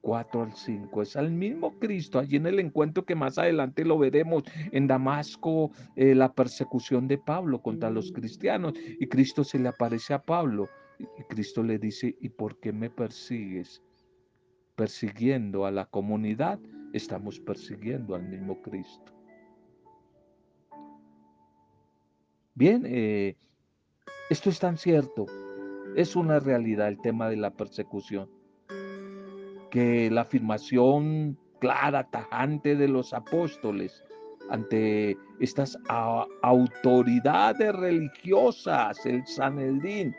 4 0.00 0.42
al 0.42 0.52
5. 0.52 1.02
Es 1.02 1.16
al 1.16 1.30
mismo 1.32 1.78
Cristo, 1.78 2.18
allí 2.18 2.36
en 2.36 2.46
el 2.46 2.58
encuentro 2.58 3.04
que 3.04 3.14
más 3.14 3.38
adelante 3.38 3.84
lo 3.84 3.98
veremos 3.98 4.44
en 4.72 4.86
Damasco, 4.86 5.70
eh, 5.96 6.14
la 6.14 6.32
persecución 6.32 7.08
de 7.08 7.18
Pablo 7.18 7.62
contra 7.62 7.90
los 7.90 8.12
cristianos. 8.12 8.74
Y 9.00 9.06
Cristo 9.06 9.44
se 9.44 9.58
le 9.58 9.68
aparece 9.68 10.14
a 10.14 10.22
Pablo. 10.22 10.68
Y 10.98 11.22
Cristo 11.24 11.62
le 11.62 11.78
dice, 11.78 12.16
¿y 12.20 12.28
por 12.28 12.60
qué 12.60 12.72
me 12.72 12.90
persigues? 12.90 13.82
persiguiendo 14.74 15.66
a 15.66 15.70
la 15.70 15.86
comunidad, 15.86 16.58
estamos 16.92 17.40
persiguiendo 17.40 18.14
al 18.14 18.22
mismo 18.22 18.60
Cristo. 18.62 19.12
Bien, 22.54 22.84
eh, 22.86 23.36
esto 24.30 24.50
es 24.50 24.58
tan 24.58 24.78
cierto, 24.78 25.26
es 25.96 26.16
una 26.16 26.40
realidad 26.40 26.88
el 26.88 27.00
tema 27.00 27.28
de 27.28 27.36
la 27.36 27.50
persecución, 27.50 28.28
que 29.70 30.10
la 30.10 30.22
afirmación 30.22 31.38
clara, 31.60 32.08
tajante 32.10 32.76
de 32.76 32.88
los 32.88 33.12
apóstoles 33.12 34.04
ante 34.50 35.16
estas 35.40 35.78
autoridades 36.42 37.74
religiosas, 37.74 39.04
el 39.06 39.26
Sanedrín, 39.26 40.14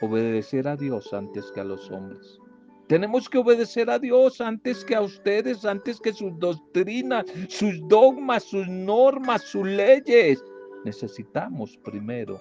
obedecer 0.00 0.68
a 0.68 0.76
Dios 0.76 1.12
antes 1.12 1.50
que 1.52 1.60
a 1.60 1.64
los 1.64 1.90
hombres. 1.90 2.38
Tenemos 2.86 3.30
que 3.30 3.38
obedecer 3.38 3.88
a 3.88 3.98
Dios 3.98 4.40
antes 4.42 4.84
que 4.84 4.94
a 4.94 5.00
ustedes, 5.00 5.64
antes 5.64 5.98
que 6.00 6.12
sus 6.12 6.38
doctrinas, 6.38 7.24
sus 7.48 7.80
dogmas, 7.88 8.44
sus 8.44 8.68
normas, 8.68 9.42
sus 9.42 9.66
leyes. 9.66 10.44
Necesitamos 10.84 11.78
primero 11.78 12.38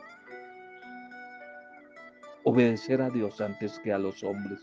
obedecer 2.43 3.01
a 3.01 3.10
Dios 3.10 3.39
antes 3.41 3.79
que 3.79 3.93
a 3.93 3.97
los 3.97 4.23
hombres. 4.23 4.60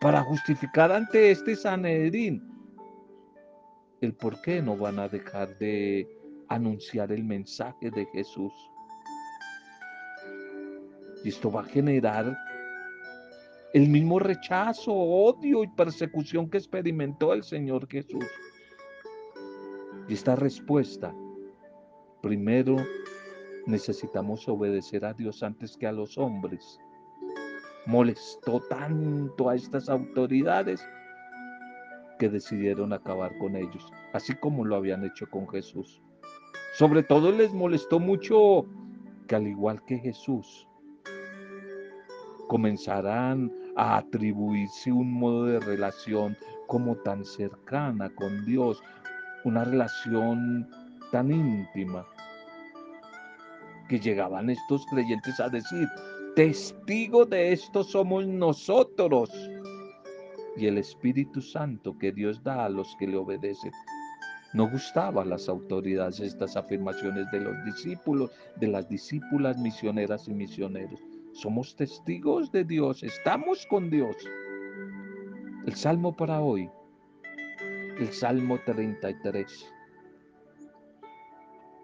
Para 0.00 0.22
justificar 0.22 0.92
ante 0.92 1.30
este 1.30 1.56
Sanedrín 1.56 2.42
el 4.00 4.14
por 4.14 4.40
qué 4.42 4.62
no 4.62 4.76
van 4.76 4.98
a 4.98 5.08
dejar 5.08 5.56
de 5.58 6.08
anunciar 6.48 7.12
el 7.12 7.24
mensaje 7.24 7.90
de 7.90 8.06
Jesús. 8.06 8.52
Y 11.24 11.30
esto 11.30 11.50
va 11.50 11.62
a 11.62 11.64
generar 11.64 12.36
el 13.74 13.88
mismo 13.88 14.18
rechazo, 14.18 14.92
odio 14.92 15.62
y 15.62 15.68
persecución 15.68 16.48
que 16.48 16.58
experimentó 16.58 17.34
el 17.34 17.42
Señor 17.42 17.88
Jesús. 17.88 18.24
Y 20.08 20.14
esta 20.14 20.36
respuesta, 20.36 21.14
primero 22.22 22.76
necesitamos 23.66 24.48
obedecer 24.48 25.04
a 25.04 25.12
Dios 25.12 25.42
antes 25.42 25.76
que 25.76 25.86
a 25.86 25.92
los 25.92 26.16
hombres. 26.18 26.80
Molestó 27.86 28.60
tanto 28.68 29.48
a 29.48 29.54
estas 29.54 29.88
autoridades 29.88 30.86
que 32.18 32.28
decidieron 32.28 32.92
acabar 32.92 33.36
con 33.38 33.56
ellos, 33.56 33.90
así 34.12 34.34
como 34.34 34.64
lo 34.64 34.76
habían 34.76 35.04
hecho 35.04 35.28
con 35.30 35.48
Jesús. 35.48 36.02
Sobre 36.74 37.02
todo 37.02 37.32
les 37.32 37.52
molestó 37.52 37.98
mucho 37.98 38.66
que 39.26 39.36
al 39.36 39.46
igual 39.46 39.84
que 39.84 39.98
Jesús, 39.98 40.66
comenzarán 42.48 43.52
a 43.76 43.98
atribuirse 43.98 44.90
un 44.90 45.12
modo 45.12 45.44
de 45.44 45.60
relación 45.60 46.36
como 46.66 46.96
tan 46.96 47.24
cercana 47.24 48.10
con 48.10 48.44
Dios, 48.44 48.82
una 49.44 49.64
relación 49.64 50.68
tan 51.12 51.30
íntima, 51.30 52.06
que 53.88 53.98
llegaban 53.98 54.50
estos 54.50 54.84
creyentes 54.86 55.40
a 55.40 55.48
decir, 55.48 55.88
testigo 56.36 57.24
de 57.24 57.52
esto 57.52 57.82
somos 57.82 58.26
nosotros 58.26 59.30
y 60.56 60.66
el 60.66 60.78
Espíritu 60.78 61.40
Santo 61.40 61.96
que 61.98 62.12
Dios 62.12 62.42
da 62.42 62.64
a 62.64 62.68
los 62.68 62.94
que 62.98 63.06
le 63.06 63.16
obedecen. 63.16 63.72
No 64.54 64.68
gustaba 64.70 65.22
a 65.22 65.26
las 65.26 65.48
autoridades 65.48 66.20
estas 66.20 66.56
afirmaciones 66.56 67.30
de 67.30 67.40
los 67.40 67.64
discípulos, 67.64 68.30
de 68.56 68.68
las 68.68 68.88
discípulas 68.88 69.58
misioneras 69.58 70.26
y 70.26 70.32
misioneros. 70.32 71.00
Somos 71.32 71.76
testigos 71.76 72.50
de 72.50 72.64
Dios, 72.64 73.02
estamos 73.02 73.66
con 73.66 73.90
Dios. 73.90 74.16
El 75.66 75.74
salmo 75.74 76.16
para 76.16 76.40
hoy, 76.40 76.68
el 77.98 78.08
salmo 78.12 78.58
33. 78.64 79.77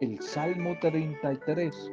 El 0.05 0.21
salmo 0.21 0.77
33 0.81 1.91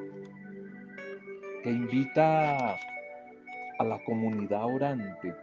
que 1.63 1.69
invita 1.69 2.75
a 2.75 3.83
la 3.85 4.03
comunidad 4.03 4.65
orante 4.65 5.33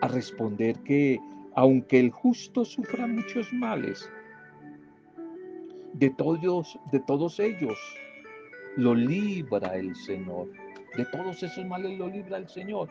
a 0.00 0.08
responder 0.08 0.78
que 0.84 1.18
aunque 1.54 2.00
el 2.00 2.10
justo 2.10 2.64
sufra 2.64 3.06
muchos 3.06 3.52
males, 3.52 4.10
de 5.92 6.08
todos, 6.08 6.80
de 6.90 7.00
todos 7.00 7.38
ellos 7.40 7.78
lo 8.78 8.94
libra 8.94 9.76
el 9.76 9.94
Señor. 9.96 10.48
De 10.96 11.04
todos 11.12 11.42
esos 11.42 11.66
males 11.66 11.98
lo 11.98 12.08
libra 12.08 12.38
el 12.38 12.48
Señor. 12.48 12.88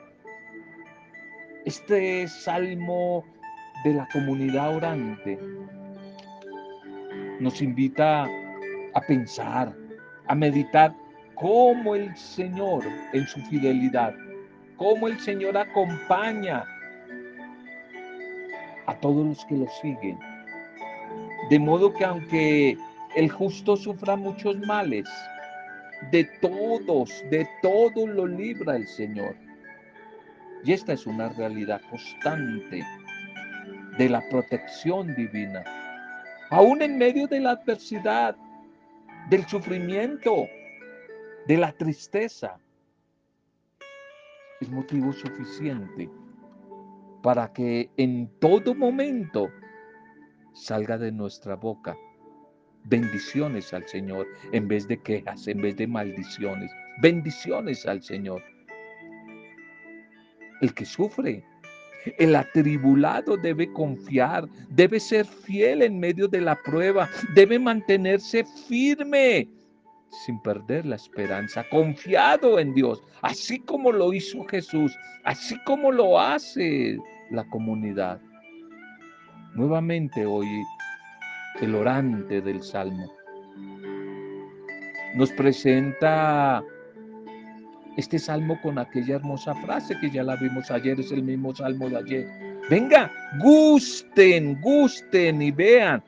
Este 1.65 2.27
salmo 2.27 3.25
de 3.83 3.95
la 3.95 4.07
comunidad 4.13 4.75
orante 4.75 5.39
nos 7.39 7.61
invita 7.61 8.27
a 8.93 9.01
pensar, 9.01 9.73
a 10.27 10.35
meditar 10.35 10.93
cómo 11.35 11.95
el 11.95 12.15
Señor 12.15 12.83
en 13.13 13.27
su 13.27 13.39
fidelidad, 13.41 14.13
cómo 14.75 15.07
el 15.07 15.19
Señor 15.19 15.57
acompaña 15.57 16.65
a 18.87 18.95
todos 18.95 19.25
los 19.25 19.45
que 19.45 19.57
lo 19.57 19.67
siguen. 19.81 20.17
De 21.49 21.59
modo 21.59 21.93
que 21.93 22.05
aunque 22.05 22.77
el 23.15 23.29
justo 23.29 23.77
sufra 23.77 24.15
muchos 24.15 24.57
males, 24.59 25.07
de 26.11 26.23
todos, 26.41 27.23
de 27.29 27.47
todos 27.61 28.09
lo 28.09 28.27
libra 28.27 28.75
el 28.75 28.87
Señor. 28.87 29.35
Y 30.63 30.73
esta 30.73 30.93
es 30.93 31.05
una 31.05 31.29
realidad 31.29 31.81
constante 31.89 32.83
de 33.97 34.09
la 34.09 34.21
protección 34.29 35.15
divina. 35.15 35.63
Aún 36.49 36.81
en 36.81 36.97
medio 36.97 37.27
de 37.27 37.39
la 37.39 37.51
adversidad, 37.51 38.35
del 39.29 39.45
sufrimiento, 39.47 40.47
de 41.47 41.57
la 41.57 41.71
tristeza, 41.73 42.57
es 44.61 44.69
motivo 44.69 45.11
suficiente 45.11 46.09
para 47.21 47.51
que 47.51 47.91
en 47.97 48.29
todo 48.39 48.73
momento 48.73 49.49
salga 50.53 50.97
de 50.97 51.11
nuestra 51.11 51.55
boca 51.55 51.95
bendiciones 52.87 53.73
al 53.73 53.87
Señor 53.87 54.27
en 54.51 54.67
vez 54.67 54.87
de 54.87 55.01
quejas, 55.01 55.47
en 55.47 55.61
vez 55.61 55.75
de 55.75 55.87
maldiciones. 55.87 56.71
Bendiciones 57.01 57.85
al 57.85 58.01
Señor. 58.01 58.41
El 60.61 60.73
que 60.73 60.85
sufre, 60.85 61.43
el 62.17 62.35
atribulado 62.35 63.37
debe 63.37 63.71
confiar, 63.73 64.47
debe 64.69 64.99
ser 64.99 65.25
fiel 65.25 65.81
en 65.81 65.99
medio 65.99 66.27
de 66.27 66.41
la 66.41 66.55
prueba, 66.55 67.09
debe 67.33 67.59
mantenerse 67.59 68.43
firme 68.67 69.47
sin 70.25 70.39
perder 70.41 70.85
la 70.85 70.95
esperanza, 70.95 71.65
confiado 71.69 72.59
en 72.59 72.73
Dios, 72.73 73.03
así 73.21 73.59
como 73.59 73.91
lo 73.91 74.13
hizo 74.13 74.45
Jesús, 74.45 74.95
así 75.23 75.57
como 75.65 75.91
lo 75.91 76.19
hace 76.19 76.97
la 77.29 77.43
comunidad. 77.49 78.19
Nuevamente 79.53 80.25
hoy 80.25 80.47
el 81.61 81.75
orante 81.75 82.41
del 82.41 82.61
Salmo 82.61 83.11
nos 85.15 85.31
presenta 85.31 86.63
este 87.97 88.19
salmo 88.19 88.59
con 88.61 88.79
aquella 88.79 89.15
hermosa 89.15 89.53
frase 89.55 89.97
que 89.99 90.09
ya 90.09 90.23
la 90.23 90.35
vimos 90.37 90.71
ayer, 90.71 90.99
es 90.99 91.11
el 91.11 91.23
mismo 91.23 91.53
salmo 91.53 91.89
de 91.89 91.97
ayer. 91.97 92.27
Venga, 92.69 93.11
gusten, 93.41 94.59
gusten 94.61 95.41
y 95.41 95.51
vean 95.51 96.03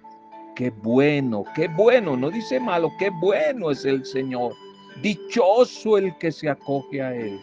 Qué 0.59 0.71
bueno, 0.71 1.45
qué 1.55 1.69
bueno, 1.69 2.17
no 2.17 2.29
dice 2.29 2.59
malo, 2.59 2.91
qué 2.99 3.09
bueno 3.09 3.71
es 3.71 3.85
el 3.85 4.05
Señor. 4.05 4.53
Dichoso 5.01 5.97
el 5.97 6.17
que 6.17 6.33
se 6.33 6.49
acoge 6.49 7.01
a 7.01 7.15
Él. 7.15 7.39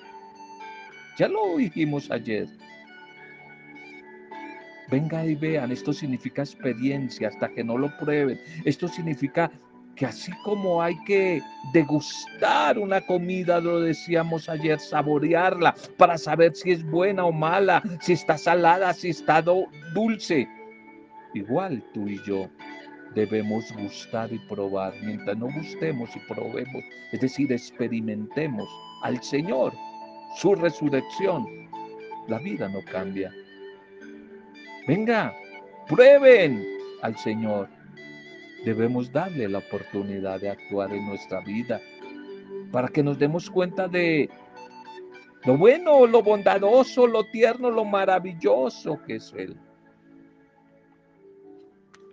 Ya 1.19 1.27
lo 1.29 1.57
dijimos 1.57 2.11
ayer. 2.11 2.47
Venga 4.91 5.25
y 5.25 5.35
vean, 5.35 5.73
esto 5.73 5.95
significa 5.95 6.43
experiencia 6.43 7.29
hasta 7.29 7.49
que 7.49 7.65
no 7.65 7.79
lo 7.79 7.91
prueben. 7.97 8.39
Esto 8.67 8.87
significa 8.87 9.51
que 9.97 10.07
así 10.07 10.31
como 10.45 10.83
hay 10.83 10.97
que 11.05 11.43
degustar 11.73 12.79
una 12.79 13.01
comida, 13.01 13.61
lo 13.61 13.81
decíamos 13.81 14.49
ayer, 14.49 14.79
saborearla 14.79 15.75
para 15.97 16.19
saber 16.19 16.55
si 16.55 16.73
es 16.73 16.85
buena 16.85 17.25
o 17.25 17.33
mala, 17.33 17.83
si 18.01 18.13
está 18.13 18.39
salada, 18.39 18.93
si 18.93 19.09
está 19.09 19.43
dulce. 19.43 20.49
Igual 21.35 21.83
tú 21.93 22.07
y 22.09 22.23
yo 22.25 22.49
debemos 23.15 23.65
gustar 23.73 24.33
y 24.33 24.39
probar. 24.41 24.93
Mientras 25.03 25.37
no 25.37 25.47
gustemos 25.47 26.15
y 26.15 26.21
probemos, 26.33 26.85
es 27.13 27.21
decir, 27.21 27.51
experimentemos 27.51 28.69
al 29.03 29.21
Señor, 29.23 29.73
su 30.37 30.55
resurrección, 30.55 31.47
la 32.29 32.39
vida 32.39 32.69
no 32.69 32.81
cambia. 32.93 33.33
Venga, 34.87 35.35
prueben 35.89 36.65
al 37.03 37.17
Señor. 37.17 37.76
Debemos 38.67 39.11
darle 39.11 39.49
la 39.49 39.59
oportunidad 39.59 40.41
de 40.43 40.51
actuar 40.51 40.93
en 40.93 41.07
nuestra 41.07 41.41
vida 41.41 41.81
para 42.71 42.89
que 42.89 43.03
nos 43.03 43.19
demos 43.19 43.49
cuenta 43.49 43.89
de 43.89 44.29
lo 45.47 45.57
bueno, 45.57 46.07
lo 46.07 46.23
bondadoso, 46.23 47.07
lo 47.07 47.25
tierno, 47.31 47.71
lo 47.71 47.87
maravilloso 47.87 49.01
que 49.07 49.15
es 49.17 49.33
Él 49.35 49.57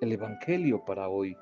el 0.03 0.11
Evangelio 0.11 0.83
para 0.83 1.07
hoy. 1.07 1.35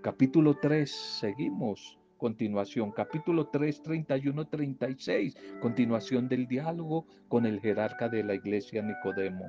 Capítulo 0.00 0.54
3, 0.54 0.88
seguimos. 0.88 1.98
Continuación, 2.16 2.92
capítulo 2.92 3.48
3, 3.48 3.82
31, 3.82 4.46
36. 4.46 5.36
Continuación 5.60 6.28
del 6.28 6.46
diálogo 6.46 7.04
con 7.28 7.44
el 7.44 7.60
jerarca 7.60 8.08
de 8.08 8.22
la 8.22 8.34
iglesia 8.34 8.80
Nicodemo. 8.80 9.44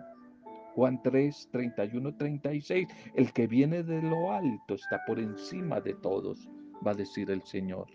Juan 0.77 1.01
3, 1.01 1.49
31, 1.51 2.15
36. 2.17 2.87
El 3.15 3.33
que 3.33 3.47
viene 3.47 3.81
de 3.81 3.99
lo 3.99 4.31
alto 4.31 4.75
está 4.75 5.03
por 5.07 5.17
encima 5.17 5.81
de 5.81 5.95
todos, 5.95 6.47
va 6.85 6.91
a 6.91 6.93
decir 6.93 7.31
el 7.31 7.41
Señor. 7.41 7.87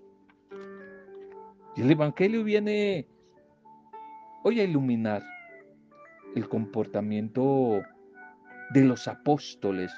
Y 1.77 1.83
el 1.83 1.93
Evangelio 1.93 2.43
viene 2.43 3.07
hoy 4.43 4.59
a 4.59 4.65
iluminar 4.65 5.23
el 6.35 6.49
comportamiento 6.49 7.83
de 8.75 8.83
los 8.83 9.07
apóstoles, 9.07 9.93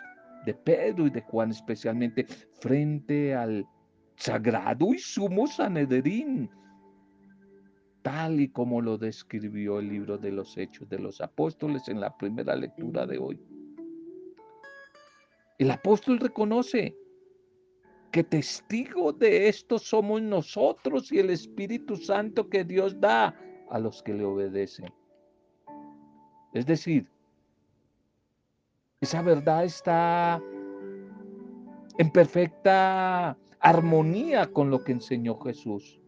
de 0.44 0.52
Pedro 0.52 1.06
y 1.06 1.10
de 1.10 1.22
Juan 1.22 1.52
especialmente, 1.52 2.26
frente 2.60 3.34
al 3.34 3.66
sagrado 4.16 4.92
y 4.92 4.98
sumo 4.98 5.46
Sanedrín, 5.46 6.50
tal 8.04 8.38
y 8.38 8.48
como 8.48 8.82
lo 8.82 8.98
describió 8.98 9.78
el 9.78 9.88
libro 9.88 10.18
de 10.18 10.30
los 10.30 10.58
Hechos 10.58 10.86
de 10.90 10.98
los 10.98 11.22
Apóstoles 11.22 11.88
en 11.88 12.00
la 12.00 12.14
primera 12.14 12.54
lectura 12.54 13.06
de 13.06 13.16
hoy. 13.16 13.40
El 15.58 15.70
apóstol 15.70 16.20
reconoce 16.20 16.94
que 18.12 18.22
testigo 18.22 19.10
de 19.14 19.48
esto 19.48 19.78
somos 19.78 20.20
nosotros 20.20 21.10
y 21.12 21.18
el 21.18 21.30
Espíritu 21.30 21.96
Santo 21.96 22.50
que 22.50 22.62
Dios 22.62 23.00
da 23.00 23.34
a 23.70 23.78
los 23.78 24.02
que 24.02 24.12
le 24.12 24.24
obedecen. 24.26 24.92
Es 26.52 26.66
decir, 26.66 27.08
esa 29.00 29.22
verdad 29.22 29.64
está 29.64 30.42
en 31.96 32.10
perfecta 32.10 33.38
armonía 33.60 34.46
con 34.46 34.68
lo 34.68 34.84
que 34.84 34.92
enseñó 34.92 35.40
Jesús. 35.40 36.03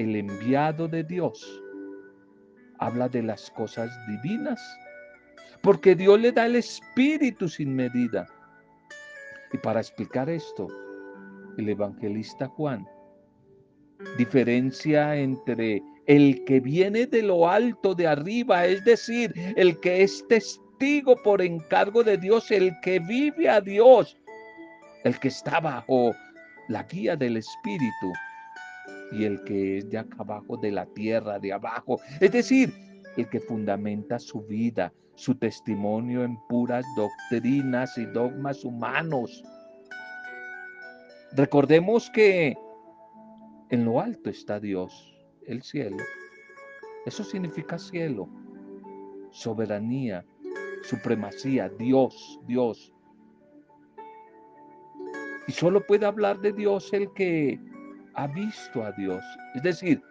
El 0.00 0.16
enviado 0.16 0.88
de 0.88 1.04
Dios 1.04 1.62
habla 2.78 3.06
de 3.06 3.22
las 3.22 3.50
cosas 3.50 3.90
divinas, 4.08 4.58
porque 5.60 5.94
Dios 5.94 6.18
le 6.18 6.32
da 6.32 6.46
el 6.46 6.56
Espíritu 6.56 7.50
sin 7.50 7.76
medida. 7.76 8.26
Y 9.52 9.58
para 9.58 9.80
explicar 9.80 10.30
esto, 10.30 10.68
el 11.58 11.68
evangelista 11.68 12.48
Juan 12.48 12.88
diferencia 14.16 15.16
entre 15.16 15.82
el 16.06 16.46
que 16.46 16.60
viene 16.60 17.04
de 17.04 17.22
lo 17.22 17.46
alto 17.46 17.94
de 17.94 18.06
arriba, 18.06 18.64
es 18.64 18.82
decir, 18.86 19.34
el 19.56 19.78
que 19.80 20.02
es 20.02 20.26
testigo 20.28 21.14
por 21.22 21.42
encargo 21.42 22.02
de 22.02 22.16
Dios, 22.16 22.50
el 22.50 22.72
que 22.80 23.00
vive 23.00 23.50
a 23.50 23.60
Dios, 23.60 24.16
el 25.04 25.20
que 25.20 25.28
está 25.28 25.60
bajo 25.60 26.14
la 26.68 26.84
guía 26.84 27.16
del 27.16 27.36
Espíritu 27.36 28.14
y 29.12 29.24
el 29.24 29.42
que 29.44 29.78
es 29.78 29.90
de 29.90 29.98
acá 29.98 30.16
abajo 30.18 30.56
de 30.56 30.70
la 30.70 30.86
tierra, 30.86 31.38
de 31.38 31.52
abajo, 31.52 32.00
es 32.20 32.32
decir, 32.32 32.72
el 33.16 33.28
que 33.28 33.40
fundamenta 33.40 34.18
su 34.18 34.42
vida, 34.42 34.92
su 35.14 35.34
testimonio 35.34 36.24
en 36.24 36.36
puras 36.48 36.84
doctrinas 36.96 37.96
y 37.98 38.06
dogmas 38.06 38.64
humanos. 38.64 39.42
Recordemos 41.32 42.10
que 42.10 42.56
en 43.70 43.84
lo 43.84 44.00
alto 44.00 44.30
está 44.30 44.58
Dios, 44.58 45.14
el 45.46 45.62
cielo. 45.62 45.98
Eso 47.06 47.24
significa 47.24 47.78
cielo, 47.78 48.28
soberanía, 49.30 50.24
supremacía, 50.82 51.68
Dios, 51.68 52.40
Dios. 52.46 52.92
Y 55.46 55.52
solo 55.52 55.84
puede 55.86 56.06
hablar 56.06 56.40
de 56.40 56.52
Dios 56.52 56.92
el 56.92 57.12
que 57.12 57.58
ha 58.14 58.26
visto 58.26 58.82
a 58.82 58.92
Dios, 58.92 59.22
es 59.54 59.62
decir, 59.62 60.02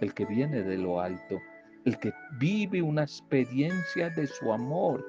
el 0.00 0.14
que 0.14 0.24
viene 0.26 0.62
de 0.62 0.78
lo 0.78 1.00
alto, 1.00 1.38
el 1.84 1.98
que 1.98 2.12
vive 2.38 2.82
una 2.82 3.02
experiencia 3.02 4.10
de 4.10 4.26
su 4.26 4.52
amor. 4.52 5.04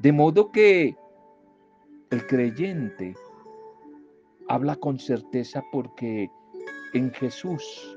De 0.00 0.12
modo 0.12 0.50
que 0.52 0.96
el 2.10 2.26
creyente 2.26 3.14
habla 4.48 4.76
con 4.76 4.98
certeza 4.98 5.62
porque 5.72 6.30
en 6.94 7.12
Jesús 7.12 7.96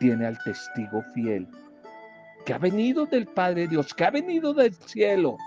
tiene 0.00 0.26
al 0.26 0.38
testigo 0.44 1.02
fiel 1.14 1.48
que 2.44 2.52
ha 2.52 2.58
venido 2.58 3.06
del 3.06 3.26
Padre 3.26 3.68
Dios, 3.68 3.94
que 3.94 4.04
ha 4.04 4.10
venido 4.10 4.52
del 4.52 4.74
cielo. 4.74 5.38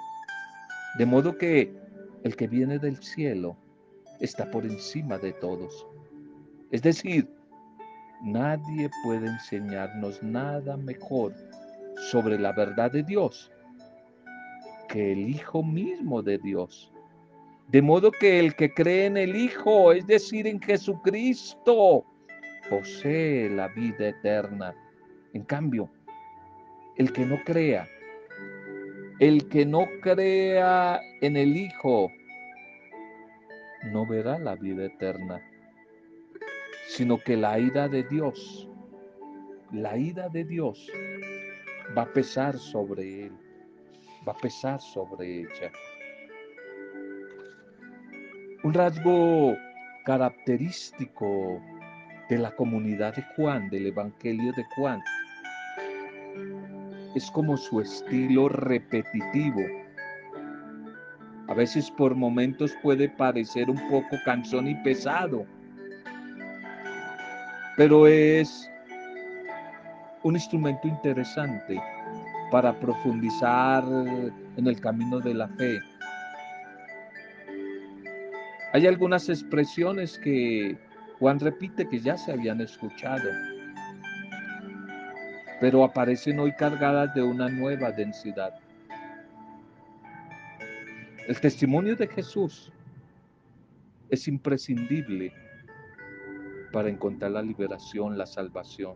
De 0.98 1.06
modo 1.06 1.38
que 1.38 1.76
el 2.24 2.36
que 2.36 2.48
viene 2.48 2.80
del 2.80 2.98
cielo 2.98 3.56
está 4.20 4.50
por 4.50 4.66
encima 4.66 5.18
de 5.18 5.34
todos. 5.34 5.88
Es 6.72 6.82
decir, 6.82 7.28
nadie 8.24 8.90
puede 9.04 9.28
enseñarnos 9.28 10.22
nada 10.24 10.78
mejor 10.78 11.34
sobre 12.12 12.38
la 12.38 12.52
verdad 12.52 12.92
de 12.92 13.04
Dios 13.04 13.52
que 14.88 15.12
el 15.12 15.30
Hijo 15.30 15.64
mismo 15.64 16.22
de 16.22 16.38
Dios. 16.38 16.92
De 17.68 17.82
modo 17.82 18.12
que 18.12 18.40
el 18.40 18.56
que 18.56 18.74
cree 18.74 19.06
en 19.06 19.18
el 19.18 19.36
Hijo, 19.36 19.92
es 19.92 20.08
decir, 20.08 20.48
en 20.48 20.62
Jesucristo, 20.62 22.06
posee 22.70 23.50
la 23.50 23.68
vida 23.70 24.10
eterna. 24.10 24.74
En 25.34 25.44
cambio, 25.44 25.90
el 26.96 27.12
que 27.12 27.26
no 27.26 27.44
crea, 27.44 27.88
el 29.20 29.48
que 29.50 29.66
no 29.66 29.86
crea 30.02 31.02
en 31.22 31.36
el 31.36 31.58
Hijo, 31.58 32.10
no 33.84 34.06
verá 34.06 34.38
la 34.40 34.56
vida 34.56 34.86
eterna, 34.86 35.42
sino 36.88 37.18
que 37.18 37.38
la 37.38 37.60
ira 37.60 37.88
de 37.88 38.04
Dios, 38.04 38.70
la 39.72 39.98
ira 39.98 40.30
de 40.30 40.44
Dios 40.44 40.92
va 41.98 42.04
a 42.04 42.14
pesar 42.14 42.58
sobre 42.58 43.26
él, 43.26 43.32
va 44.28 44.34
a 44.34 44.38
pesar 44.38 44.82
sobre 44.82 45.42
ella. 45.42 45.72
Un 48.64 48.74
rasgo 48.74 49.56
característico 50.06 51.62
de 52.30 52.38
la 52.38 52.52
comunidad 52.52 53.16
de 53.16 53.24
Juan, 53.36 53.70
del 53.70 53.88
Evangelio 53.88 54.52
de 54.54 54.64
Juan, 54.76 55.02
es 57.16 57.32
como 57.32 57.58
su 57.58 57.82
estilo 57.82 58.50
repetitivo. 58.50 59.62
A 61.48 61.54
veces 61.54 61.90
por 61.90 62.14
momentos 62.14 62.74
puede 62.84 63.08
parecer 63.08 63.70
un 63.70 63.90
poco 63.90 64.18
cansón 64.26 64.68
y 64.68 64.76
pesado, 64.84 65.46
pero 67.78 68.06
es 68.06 68.70
un 70.24 70.36
instrumento 70.36 70.88
interesante 70.88 71.82
para 72.52 72.78
profundizar 72.78 73.84
en 74.58 74.68
el 74.68 74.80
camino 74.82 75.20
de 75.20 75.34
la 75.34 75.48
fe. 75.48 75.80
Hay 78.74 78.86
algunas 78.86 79.30
expresiones 79.30 80.20
que 80.20 80.78
Juan 81.20 81.40
repite 81.40 81.88
que 81.88 82.00
ya 82.00 82.18
se 82.18 82.34
habían 82.34 82.60
escuchado, 82.60 83.30
pero 85.62 85.84
aparecen 85.84 86.40
hoy 86.40 86.52
cargadas 86.52 87.14
de 87.16 87.24
una 87.24 87.48
nueva 87.48 87.92
densidad. 87.92 88.54
El 91.28 91.42
testimonio 91.42 91.94
de 91.98 92.08
Jesús 92.08 92.72
es 94.10 94.30
imprescindible 94.30 95.34
para 96.72 96.88
encontrar 96.88 97.32
la 97.32 97.42
liberación, 97.42 98.18
la 98.18 98.26
salvación. 98.26 98.96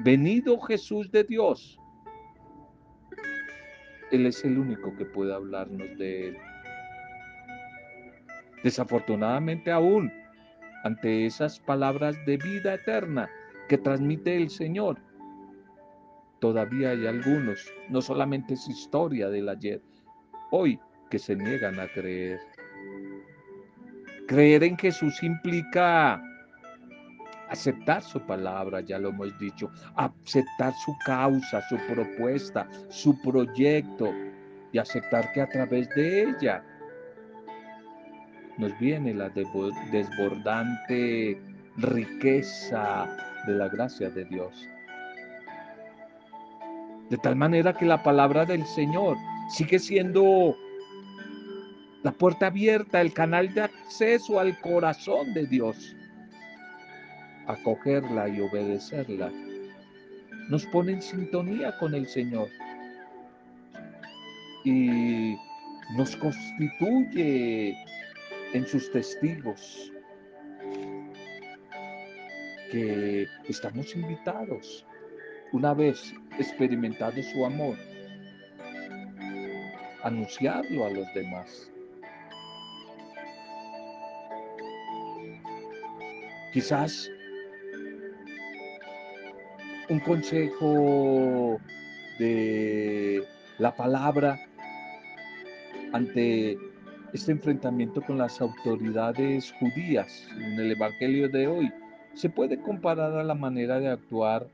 Venido 0.00 0.60
Jesús 0.60 1.10
de 1.10 1.24
Dios, 1.24 1.78
Él 4.10 4.26
es 4.26 4.44
el 4.44 4.58
único 4.58 4.94
que 4.94 5.06
puede 5.06 5.32
hablarnos 5.32 5.96
de 5.96 6.28
Él. 6.28 6.36
Desafortunadamente 8.62 9.72
aún, 9.72 10.12
ante 10.84 11.24
esas 11.24 11.60
palabras 11.60 12.14
de 12.26 12.36
vida 12.36 12.74
eterna 12.74 13.30
que 13.70 13.78
transmite 13.78 14.36
el 14.36 14.50
Señor, 14.50 14.98
todavía 16.40 16.90
hay 16.90 17.06
algunos, 17.06 17.72
no 17.88 18.02
solamente 18.02 18.52
es 18.52 18.68
historia 18.68 19.30
del 19.30 19.48
ayer, 19.48 19.80
hoy 20.52 20.78
que 21.10 21.18
se 21.18 21.34
niegan 21.34 21.80
a 21.80 21.88
creer. 21.88 22.38
Creer 24.28 24.62
en 24.62 24.78
Jesús 24.78 25.20
implica 25.22 26.22
aceptar 27.50 28.02
su 28.02 28.20
palabra, 28.20 28.80
ya 28.80 28.98
lo 28.98 29.10
hemos 29.10 29.36
dicho, 29.38 29.70
aceptar 29.96 30.72
su 30.84 30.96
causa, 31.04 31.60
su 31.68 31.76
propuesta, 31.92 32.66
su 32.88 33.20
proyecto 33.20 34.10
y 34.72 34.78
aceptar 34.78 35.32
que 35.32 35.42
a 35.42 35.48
través 35.48 35.88
de 35.90 36.30
ella 36.30 36.64
nos 38.56 38.78
viene 38.78 39.12
la 39.12 39.28
desbordante 39.28 41.38
riqueza 41.76 43.06
de 43.46 43.54
la 43.54 43.68
gracia 43.68 44.08
de 44.10 44.24
Dios. 44.26 44.66
De 47.10 47.18
tal 47.18 47.36
manera 47.36 47.74
que 47.74 47.84
la 47.84 48.02
palabra 48.02 48.46
del 48.46 48.64
Señor 48.64 49.18
sigue 49.52 49.78
siendo 49.78 50.56
la 52.02 52.12
puerta 52.12 52.46
abierta, 52.48 53.00
el 53.00 53.12
canal 53.12 53.54
de 53.54 53.62
acceso 53.62 54.40
al 54.40 54.58
corazón 54.60 55.32
de 55.34 55.46
Dios. 55.46 55.96
Acogerla 57.46 58.28
y 58.28 58.40
obedecerla 58.40 59.30
nos 60.48 60.66
pone 60.66 60.92
en 60.92 61.02
sintonía 61.02 61.76
con 61.78 61.94
el 61.94 62.06
Señor 62.06 62.48
y 64.64 65.34
nos 65.96 66.16
constituye 66.16 67.74
en 68.52 68.66
sus 68.66 68.90
testigos 68.92 69.92
que 72.70 73.26
estamos 73.48 73.94
invitados, 73.94 74.86
una 75.52 75.74
vez 75.74 76.14
experimentado 76.38 77.22
su 77.22 77.44
amor, 77.44 77.76
anunciarlo 80.02 80.86
a 80.86 80.90
los 80.90 81.06
demás. 81.14 81.70
Quizás 86.52 87.10
un 89.88 90.00
consejo 90.00 91.58
de 92.18 93.24
la 93.58 93.74
palabra 93.74 94.38
ante 95.92 96.56
este 97.12 97.32
enfrentamiento 97.32 98.00
con 98.02 98.18
las 98.18 98.40
autoridades 98.40 99.52
judías 99.58 100.28
en 100.36 100.58
el 100.58 100.72
Evangelio 100.72 101.28
de 101.28 101.46
hoy 101.46 101.72
se 102.14 102.28
puede 102.28 102.60
comparar 102.60 103.12
a 103.12 103.24
la 103.24 103.34
manera 103.34 103.78
de 103.80 103.88
actuar 103.88 104.46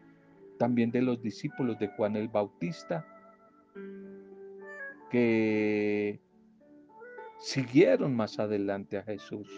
también 0.58 0.90
de 0.90 1.02
los 1.02 1.22
discípulos 1.22 1.78
de 1.78 1.88
Juan 1.88 2.16
el 2.16 2.28
Bautista, 2.28 3.06
que 5.10 6.20
siguieron 7.38 8.14
más 8.14 8.38
adelante 8.38 8.98
a 8.98 9.02
Jesús. 9.02 9.48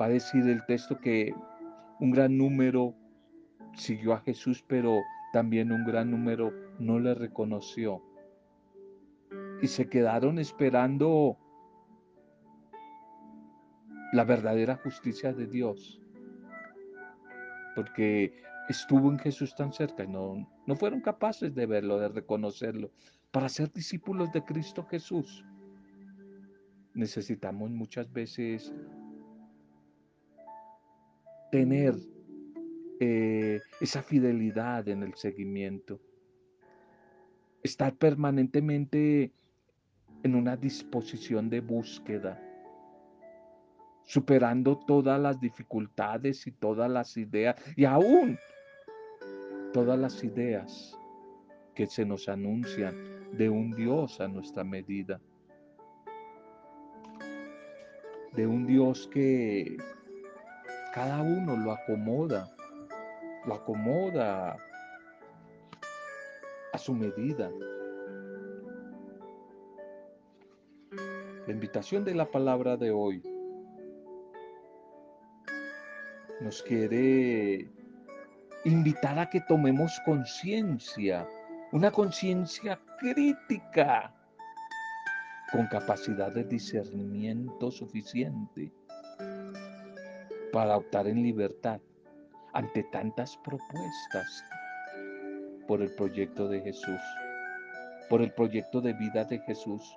Va 0.00 0.06
a 0.06 0.10
decir 0.10 0.48
el 0.48 0.64
texto 0.66 0.98
que 1.00 1.34
un 2.00 2.10
gran 2.10 2.36
número 2.36 2.94
siguió 3.74 4.12
a 4.12 4.20
Jesús, 4.20 4.64
pero 4.66 5.00
también 5.32 5.72
un 5.72 5.84
gran 5.84 6.10
número 6.10 6.52
no 6.78 6.98
le 6.98 7.14
reconoció 7.14 8.02
y 9.62 9.66
se 9.68 9.88
quedaron 9.88 10.38
esperando 10.38 11.38
la 14.12 14.24
verdadera 14.24 14.76
justicia 14.76 15.32
de 15.32 15.46
Dios. 15.46 16.00
Porque 17.74 18.32
estuvo 18.68 19.10
en 19.10 19.18
Jesús 19.18 19.54
tan 19.54 19.72
cerca 19.72 20.04
y 20.04 20.08
no, 20.08 20.48
no 20.66 20.76
fueron 20.76 21.00
capaces 21.00 21.54
de 21.54 21.66
verlo, 21.66 21.98
de 21.98 22.08
reconocerlo. 22.08 22.90
Para 23.30 23.48
ser 23.48 23.72
discípulos 23.72 24.32
de 24.32 24.44
Cristo 24.44 24.84
Jesús, 24.84 25.44
necesitamos 26.94 27.70
muchas 27.70 28.12
veces 28.12 28.72
tener 31.52 31.94
eh, 32.98 33.60
esa 33.80 34.02
fidelidad 34.02 34.88
en 34.88 35.02
el 35.02 35.14
seguimiento, 35.14 36.00
estar 37.62 37.94
permanentemente 37.94 39.32
en 40.22 40.34
una 40.34 40.56
disposición 40.56 41.48
de 41.48 41.60
búsqueda, 41.60 42.42
superando 44.04 44.78
todas 44.78 45.20
las 45.20 45.38
dificultades 45.40 46.46
y 46.46 46.52
todas 46.52 46.90
las 46.90 47.16
ideas, 47.16 47.56
y 47.76 47.84
aún 47.84 48.38
todas 49.76 49.98
las 49.98 50.24
ideas 50.24 50.98
que 51.74 51.86
se 51.86 52.06
nos 52.06 52.30
anuncian 52.30 52.96
de 53.36 53.50
un 53.50 53.72
Dios 53.72 54.22
a 54.22 54.26
nuestra 54.26 54.64
medida, 54.64 55.20
de 58.32 58.46
un 58.46 58.66
Dios 58.66 59.06
que 59.12 59.76
cada 60.94 61.20
uno 61.20 61.58
lo 61.58 61.72
acomoda, 61.72 62.56
lo 63.44 63.52
acomoda 63.52 64.56
a 66.72 66.78
su 66.78 66.94
medida. 66.94 67.50
La 71.46 71.52
invitación 71.52 72.02
de 72.02 72.14
la 72.14 72.30
palabra 72.30 72.78
de 72.78 72.92
hoy 72.92 73.22
nos 76.40 76.62
quiere 76.62 77.76
invitar 78.66 79.16
a 79.18 79.30
que 79.30 79.40
tomemos 79.42 80.00
conciencia, 80.04 81.26
una 81.70 81.92
conciencia 81.92 82.80
crítica, 82.98 84.12
con 85.52 85.68
capacidad 85.68 86.32
de 86.32 86.42
discernimiento 86.42 87.70
suficiente 87.70 88.72
para 90.52 90.76
optar 90.76 91.06
en 91.06 91.22
libertad 91.22 91.80
ante 92.54 92.82
tantas 92.84 93.36
propuestas 93.36 94.44
por 95.68 95.80
el 95.80 95.94
proyecto 95.94 96.48
de 96.48 96.60
Jesús, 96.62 97.00
por 98.10 98.20
el 98.20 98.32
proyecto 98.32 98.80
de 98.80 98.94
vida 98.94 99.24
de 99.24 99.38
Jesús 99.40 99.96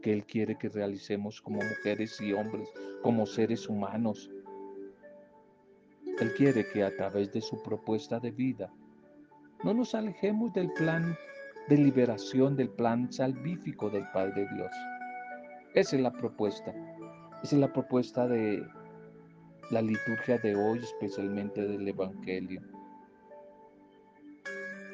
que 0.00 0.12
Él 0.12 0.24
quiere 0.24 0.56
que 0.56 0.70
realicemos 0.70 1.42
como 1.42 1.60
mujeres 1.60 2.18
y 2.20 2.32
hombres, 2.32 2.68
como 3.02 3.26
seres 3.26 3.68
humanos. 3.68 4.30
Él 6.20 6.32
quiere 6.34 6.66
que 6.68 6.82
a 6.82 6.94
través 6.96 7.32
de 7.32 7.40
su 7.40 7.62
propuesta 7.62 8.18
de 8.18 8.30
vida 8.30 8.72
no 9.64 9.74
nos 9.74 9.94
alejemos 9.94 10.52
del 10.52 10.72
plan 10.72 11.16
de 11.68 11.76
liberación, 11.76 12.56
del 12.56 12.70
plan 12.70 13.12
salvífico 13.12 13.90
del 13.90 14.06
Padre 14.12 14.46
Dios. 14.54 14.70
Esa 15.74 15.96
es 15.96 16.02
la 16.02 16.12
propuesta. 16.12 16.74
Esa 17.42 17.56
es 17.56 17.60
la 17.60 17.72
propuesta 17.72 18.26
de 18.26 18.66
la 19.70 19.82
liturgia 19.82 20.38
de 20.38 20.54
hoy, 20.54 20.78
especialmente 20.78 21.62
del 21.62 21.86
Evangelio. 21.86 22.62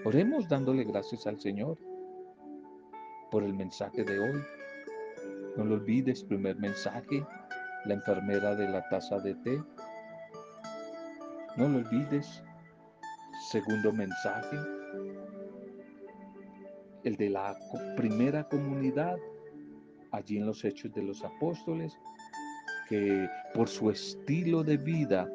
Oremos 0.05 0.49
dándole 0.49 0.85
gracias 0.85 1.27
al 1.27 1.39
Señor 1.41 1.79
por 3.31 3.45
el 3.45 3.55
mensaje 3.55 4.03
de 4.03 4.19
hoy. 4.19 4.43
No 5.57 5.65
lo 5.65 5.75
olvides, 5.75 6.25
primer 6.25 6.57
mensaje, 6.57 7.25
la 7.85 7.95
enfermera 7.95 8.55
de 8.57 8.69
la 8.69 8.89
taza 8.89 9.21
de 9.21 9.35
té. 9.37 9.63
No 11.57 11.69
lo 11.69 11.79
olvides, 11.79 12.43
segundo 13.51 13.93
mensaje, 13.93 14.57
el 17.05 17.17
de 17.17 17.29
la 17.29 17.55
primera 17.95 18.49
comunidad, 18.49 19.19
allí 20.13 20.39
en 20.39 20.47
los 20.47 20.65
Hechos 20.65 20.95
de 20.95 21.03
los 21.03 21.23
Apóstoles, 21.23 21.99
que 22.89 23.29
por 23.55 23.69
su 23.69 23.91
estilo 23.91 24.63
de 24.63 24.79
vida, 24.79 25.29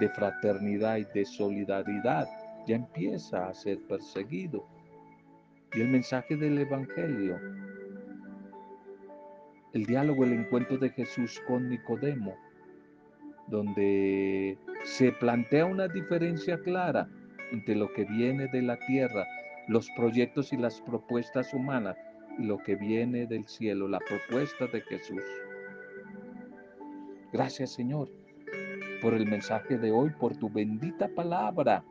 de 0.00 0.08
fraternidad 0.08 0.96
y 0.96 1.04
de 1.14 1.24
solidaridad, 1.24 2.26
ya 2.66 2.74
empieza 2.74 3.48
a 3.48 3.54
ser 3.54 3.78
perseguido. 3.86 4.66
Y 5.74 5.82
el 5.82 5.88
mensaje 5.88 6.36
del 6.36 6.58
Evangelio, 6.58 7.38
el 9.72 9.86
diálogo, 9.86 10.24
el 10.24 10.32
encuentro 10.32 10.78
de 10.78 10.90
Jesús 10.90 11.40
con 11.46 11.68
Nicodemo, 11.68 12.34
donde 13.46 14.58
se 14.84 15.12
plantea 15.12 15.66
una 15.66 15.88
diferencia 15.88 16.58
clara 16.58 17.08
entre 17.52 17.74
lo 17.74 17.92
que 17.92 18.04
viene 18.04 18.46
de 18.48 18.62
la 18.62 18.78
tierra, 18.86 19.26
los 19.68 19.88
proyectos 19.96 20.52
y 20.52 20.56
las 20.56 20.80
propuestas 20.80 21.52
humanas, 21.52 21.96
y 22.38 22.44
lo 22.44 22.58
que 22.58 22.76
viene 22.76 23.26
del 23.26 23.46
cielo, 23.46 23.88
la 23.88 23.98
propuesta 23.98 24.66
de 24.66 24.80
Jesús. 24.82 25.22
Gracias 27.32 27.72
Señor 27.72 28.08
por 29.00 29.14
el 29.14 29.26
mensaje 29.26 29.78
de 29.78 29.90
hoy, 29.90 30.10
por 30.10 30.36
tu 30.36 30.50
bendita 30.50 31.08
palabra, 31.08 31.82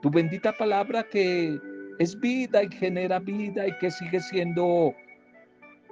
tu 0.00 0.10
bendita 0.10 0.52
palabra 0.52 1.04
que 1.04 1.58
es 1.98 2.18
vida 2.18 2.62
y 2.62 2.70
genera 2.70 3.18
vida 3.18 3.66
y 3.66 3.76
que 3.78 3.90
sigue 3.90 4.20
siendo 4.20 4.94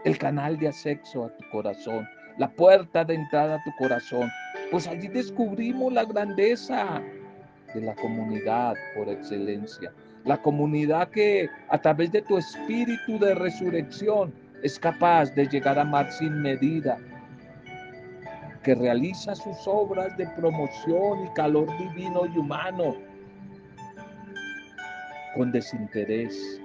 el 0.05 0.19
canal 0.19 0.59
de 0.59 0.69
acceso 0.69 1.27
a 1.27 1.37
tu 1.37 1.49
corazón, 1.51 2.09
la 2.39 2.49
puerta 2.51 3.05
de 3.05 3.15
entrada 3.15 3.57
a 3.57 3.65
tu 3.65 3.71
corazón. 3.79 4.29
Pues 4.71 4.87
allí 4.87 5.09
descubrimos 5.09 5.93
la 5.93 6.05
grandeza 6.05 7.03
de 7.75 7.81
la 7.81 7.95
comunidad 7.95 8.75
por 8.95 9.09
excelencia. 9.09 9.93
La 10.25 10.41
comunidad 10.41 11.09
que 11.09 11.49
a 11.69 11.79
través 11.79 12.13
de 12.13 12.23
tu 12.23 12.37
espíritu 12.37 13.19
de 13.19 13.35
resurrección 13.35 14.33
es 14.63 14.79
capaz 14.79 15.35
de 15.35 15.47
llegar 15.47 15.79
a 15.79 15.83
amar 15.83 16.11
sin 16.13 16.43
medida, 16.43 16.99
que 18.63 18.75
realiza 18.75 19.35
sus 19.35 19.57
obras 19.67 20.17
de 20.19 20.27
promoción 20.37 21.27
y 21.27 21.35
calor 21.35 21.67
divino 21.79 22.27
y 22.27 22.39
humano 22.39 22.97
con 25.35 25.53
desinterés, 25.53 26.61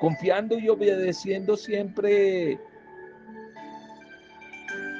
confiando 0.00 0.58
y 0.58 0.68
obedeciendo 0.68 1.56
siempre 1.56 2.60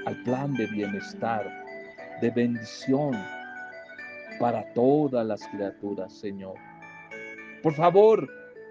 al 0.06 0.16
plan 0.24 0.54
de 0.54 0.66
bienestar, 0.66 1.61
de 2.22 2.30
bendición 2.30 3.10
para 4.38 4.72
todas 4.74 5.26
las 5.26 5.44
criaturas, 5.48 6.12
Señor. 6.12 6.54
Por 7.64 7.74
favor, 7.74 8.30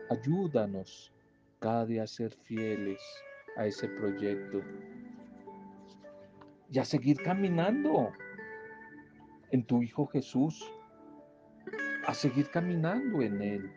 ayúdanos 0.10 1.12
cada 1.60 1.86
día 1.86 2.04
a 2.04 2.08
ser 2.08 2.32
fieles 2.46 3.02
a 3.58 3.66
ese 3.66 3.90
proyecto 3.90 4.62
y 6.72 6.80
a 6.80 6.86
seguir 6.86 7.22
caminando 7.24 8.14
en 9.52 9.66
tu 9.66 9.84
Hijo 9.84 10.08
Jesús, 10.08 10.66
a 12.08 12.14
seguir 12.14 12.50
caminando 12.52 13.22
en 13.22 13.42
Él. 13.42 13.72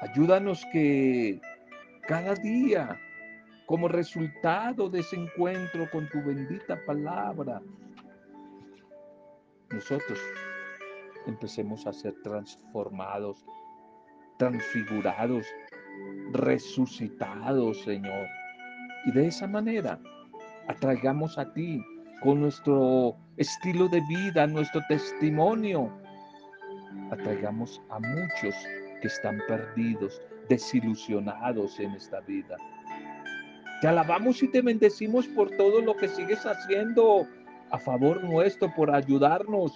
Ayúdanos 0.00 0.66
que 0.72 1.40
cada 2.08 2.34
día 2.34 3.00
como 3.66 3.86
resultado 3.86 4.90
de 4.90 4.98
ese 4.98 5.14
encuentro 5.14 5.88
con 5.92 6.08
tu 6.08 6.20
bendita 6.24 6.76
palabra, 6.84 7.62
nosotros 9.72 10.18
empecemos 11.26 11.86
a 11.86 11.92
ser 11.92 12.14
transformados, 12.22 13.44
transfigurados, 14.38 15.46
resucitados, 16.32 17.80
Señor. 17.82 18.26
Y 19.06 19.12
de 19.12 19.28
esa 19.28 19.46
manera 19.46 19.98
atraigamos 20.68 21.38
a 21.38 21.52
ti 21.52 21.82
con 22.22 22.40
nuestro 22.40 23.16
estilo 23.36 23.88
de 23.88 24.00
vida, 24.08 24.46
nuestro 24.46 24.80
testimonio. 24.88 25.90
Atraigamos 27.10 27.80
a 27.90 27.98
muchos 28.00 28.54
que 29.00 29.08
están 29.08 29.40
perdidos, 29.46 30.20
desilusionados 30.48 31.78
en 31.80 31.92
esta 31.92 32.20
vida. 32.20 32.56
Te 33.80 33.88
alabamos 33.88 34.42
y 34.42 34.48
te 34.48 34.60
bendecimos 34.60 35.26
por 35.28 35.50
todo 35.56 35.80
lo 35.80 35.96
que 35.96 36.08
sigues 36.08 36.44
haciendo 36.44 37.26
a 37.70 37.78
favor 37.78 38.22
nuestro, 38.24 38.72
por 38.74 38.90
ayudarnos 38.90 39.72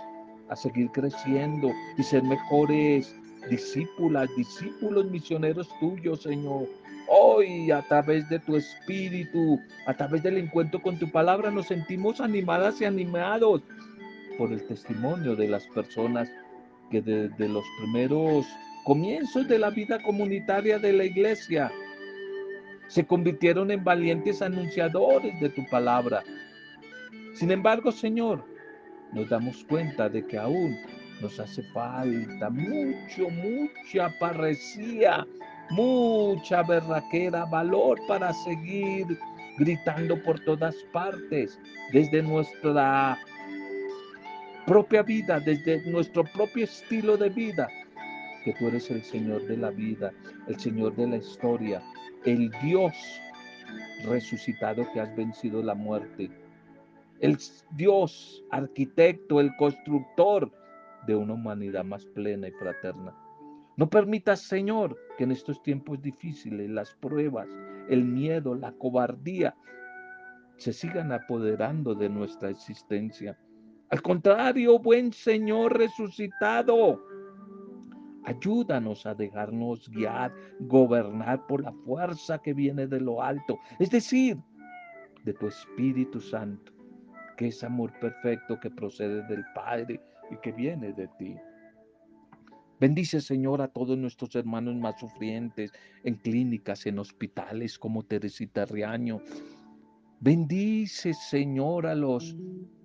a 0.48 0.56
seguir 0.56 0.90
creciendo 0.90 1.70
y 1.96 2.02
ser 2.02 2.22
mejores 2.22 3.14
discípulas, 3.48 4.28
discípulos 4.36 5.10
misioneros 5.10 5.68
tuyos, 5.80 6.22
Señor. 6.22 6.66
Hoy, 7.08 7.70
a 7.70 7.82
través 7.82 8.28
de 8.28 8.38
tu 8.38 8.56
espíritu, 8.56 9.60
a 9.86 9.94
través 9.94 10.22
del 10.22 10.38
encuentro 10.38 10.80
con 10.80 10.98
tu 10.98 11.10
palabra, 11.10 11.50
nos 11.50 11.66
sentimos 11.66 12.20
animadas 12.20 12.80
y 12.80 12.86
animados 12.86 13.62
por 14.38 14.52
el 14.52 14.66
testimonio 14.66 15.36
de 15.36 15.48
las 15.48 15.66
personas 15.68 16.28
que 16.90 17.00
desde 17.00 17.48
los 17.48 17.64
primeros 17.78 18.46
comienzos 18.84 19.46
de 19.48 19.58
la 19.58 19.70
vida 19.70 20.02
comunitaria 20.02 20.78
de 20.78 20.92
la 20.92 21.04
iglesia 21.04 21.70
se 22.88 23.04
convirtieron 23.04 23.70
en 23.70 23.82
valientes 23.82 24.42
anunciadores 24.42 25.38
de 25.40 25.48
tu 25.50 25.64
palabra. 25.70 26.22
Sin 27.34 27.50
embargo, 27.50 27.90
Señor, 27.90 28.44
nos 29.12 29.28
damos 29.28 29.64
cuenta 29.64 30.08
de 30.08 30.24
que 30.26 30.38
aún 30.38 30.76
nos 31.20 31.38
hace 31.40 31.62
falta 31.64 32.48
mucho, 32.50 33.28
mucha 33.30 34.08
parresía, 34.20 35.26
mucha 35.70 36.62
berraquera, 36.62 37.44
valor 37.46 37.98
para 38.06 38.32
seguir 38.32 39.06
gritando 39.58 40.20
por 40.22 40.38
todas 40.40 40.76
partes, 40.92 41.58
desde 41.92 42.22
nuestra 42.22 43.18
propia 44.66 45.02
vida, 45.02 45.40
desde 45.40 45.84
nuestro 45.90 46.24
propio 46.24 46.64
estilo 46.64 47.16
de 47.16 47.30
vida, 47.30 47.68
que 48.44 48.52
tú 48.54 48.68
eres 48.68 48.90
el 48.90 49.02
Señor 49.02 49.44
de 49.46 49.56
la 49.56 49.70
vida, 49.70 50.12
el 50.48 50.58
Señor 50.58 50.94
de 50.96 51.06
la 51.06 51.16
historia, 51.16 51.82
el 52.24 52.50
Dios 52.62 52.94
resucitado 54.04 54.86
que 54.92 55.00
has 55.00 55.14
vencido 55.16 55.62
la 55.62 55.74
muerte, 55.74 56.30
el 57.24 57.38
Dios 57.70 58.44
arquitecto, 58.50 59.40
el 59.40 59.56
constructor 59.56 60.52
de 61.06 61.16
una 61.16 61.32
humanidad 61.32 61.82
más 61.82 62.04
plena 62.04 62.48
y 62.48 62.52
fraterna. 62.52 63.16
No 63.78 63.88
permitas, 63.88 64.40
Señor, 64.40 64.94
que 65.16 65.24
en 65.24 65.32
estos 65.32 65.62
tiempos 65.62 66.02
difíciles 66.02 66.68
las 66.68 66.94
pruebas, 66.96 67.48
el 67.88 68.04
miedo, 68.04 68.54
la 68.54 68.72
cobardía 68.72 69.56
se 70.58 70.74
sigan 70.74 71.12
apoderando 71.12 71.94
de 71.94 72.10
nuestra 72.10 72.50
existencia. 72.50 73.38
Al 73.88 74.02
contrario, 74.02 74.78
buen 74.78 75.10
Señor 75.10 75.78
resucitado, 75.78 77.02
Ayúdanos 78.26 79.06
a 79.06 79.14
dejarnos 79.14 79.90
guiar, 79.90 80.32
gobernar 80.60 81.46
por 81.46 81.62
la 81.62 81.72
fuerza 81.72 82.38
que 82.38 82.52
viene 82.52 82.86
de 82.86 83.00
lo 83.00 83.22
alto, 83.22 83.58
es 83.78 83.90
decir, 83.90 84.38
de 85.24 85.32
tu 85.34 85.46
Espíritu 85.46 86.20
Santo, 86.20 86.73
que 87.36 87.48
es 87.48 87.64
amor 87.64 87.92
perfecto 88.00 88.58
que 88.60 88.70
procede 88.70 89.22
del 89.26 89.44
Padre 89.54 90.00
y 90.30 90.36
que 90.38 90.52
viene 90.52 90.92
de 90.92 91.08
ti. 91.18 91.36
Bendice, 92.80 93.20
Señor, 93.20 93.62
a 93.62 93.68
todos 93.68 93.96
nuestros 93.96 94.34
hermanos 94.34 94.74
más 94.76 94.98
sufrientes 94.98 95.72
en 96.02 96.16
clínicas, 96.16 96.86
en 96.86 96.98
hospitales 96.98 97.78
como 97.78 98.02
Teresita 98.02 98.64
Riaño. 98.64 99.20
Bendice, 100.20 101.14
Señor, 101.14 101.86
a 101.86 101.94
los 101.94 102.36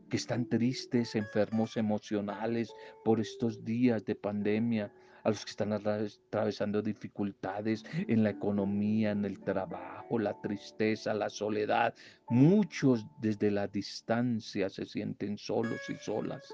que 0.10 0.18
están 0.18 0.48
tristes, 0.48 1.16
enfermos 1.16 1.78
emocionales 1.78 2.74
por 3.04 3.20
estos 3.20 3.64
días 3.64 4.06
de 4.06 4.16
pandemia, 4.16 4.92
a 5.24 5.30
los 5.30 5.44
que 5.44 5.52
están 5.52 5.74
atravesando 5.74 6.82
dificultades 6.82 7.84
en 8.08 8.24
la 8.24 8.32
economía, 8.32 9.12
en 9.12 9.26
el 9.26 9.40
trabajo, 9.40 10.20
la 10.20 10.40
tristeza, 10.42 11.14
la 11.14 11.30
soledad. 11.30 11.94
Muchos 12.30 13.06
desde 13.22 13.52
la 13.52 13.68
distancia 13.68 14.70
se 14.70 14.86
sienten 14.86 15.38
solos 15.38 15.80
y 15.90 15.96
solas, 15.96 16.54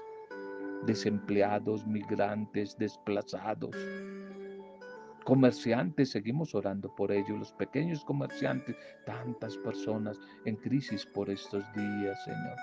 desempleados, 0.86 1.86
migrantes, 1.86 2.76
desplazados. 2.78 3.76
Comerciantes, 5.24 6.10
seguimos 6.10 6.54
orando 6.54 6.94
por 6.94 7.10
ellos, 7.10 7.36
los 7.36 7.52
pequeños 7.52 8.04
comerciantes, 8.04 8.76
tantas 9.04 9.56
personas 9.56 10.20
en 10.44 10.54
crisis 10.54 11.04
por 11.04 11.28
estos 11.28 11.64
días, 11.74 12.22
Señor. 12.24 12.56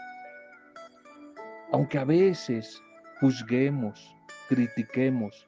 Aunque 1.74 1.98
a 1.98 2.06
veces 2.06 2.82
juzguemos, 3.20 4.16
critiquemos, 4.48 5.46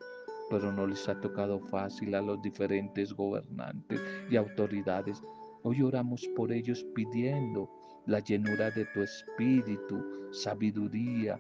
pero 0.50 0.72
no 0.72 0.88
les 0.88 1.08
ha 1.10 1.20
tocado 1.20 1.60
fácil 1.60 2.16
a 2.16 2.22
los 2.22 2.42
diferentes 2.42 3.14
gobernantes 3.14 4.00
y 4.30 4.36
autoridades. 4.36 5.22
Hoy 5.64 5.82
oramos 5.82 6.28
por 6.36 6.52
ellos 6.52 6.86
pidiendo 6.94 7.70
la 8.06 8.20
llenura 8.20 8.70
de 8.72 8.86
tu 8.94 9.02
espíritu, 9.02 10.30
sabiduría, 10.32 11.40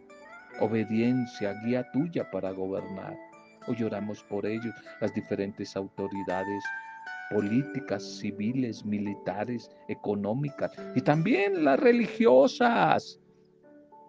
obediencia, 0.60 1.54
guía 1.64 1.86
tuya 1.92 2.30
para 2.32 2.52
gobernar. 2.52 3.16
Hoy 3.68 3.84
oramos 3.84 4.24
por 4.24 4.46
ellos, 4.46 4.74
las 5.02 5.14
diferentes 5.14 5.76
autoridades 5.76 6.64
políticas, 7.30 8.04
civiles, 8.20 8.86
militares, 8.86 9.70
económicas 9.88 10.72
y 10.96 11.02
también 11.02 11.64
las 11.64 11.80
religiosas. 11.80 13.20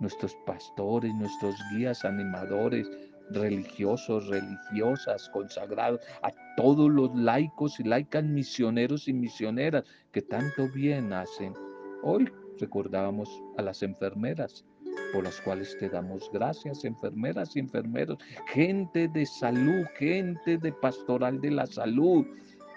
Nuestros 0.01 0.36
pastores, 0.47 1.14
nuestros 1.14 1.55
guías 1.72 2.05
animadores, 2.05 2.90
religiosos, 3.31 4.29
religiosas, 4.29 5.29
consagrados, 5.31 6.01
a 6.22 6.31
todos 6.57 6.91
los 6.91 7.14
laicos 7.14 7.79
y 7.81 7.85
laicas, 7.85 8.24
misioneros 8.24 9.09
y 9.09 9.12
misioneras 9.12 9.85
que 10.12 10.22
tanto 10.22 10.68
bien 10.68 11.12
hacen. 11.12 11.55
Hoy 12.03 12.31
recordábamos 12.59 13.29
a 13.59 13.62
las 13.62 13.83
enfermeras, 13.83 14.64
por 15.12 15.24
las 15.24 15.41
cuales 15.41 15.77
te 15.79 15.89
damos 15.89 16.31
gracias, 16.33 16.85
enfermeras 16.85 17.57
y 17.57 17.61
enfermeros, 17.61 18.18
gente 18.49 19.09
de 19.09 19.27
salud, 19.27 19.85
gente 19.99 20.59
de 20.59 20.72
pastoral 20.72 21.41
de 21.41 21.51
la 21.51 21.66
salud, 21.66 22.24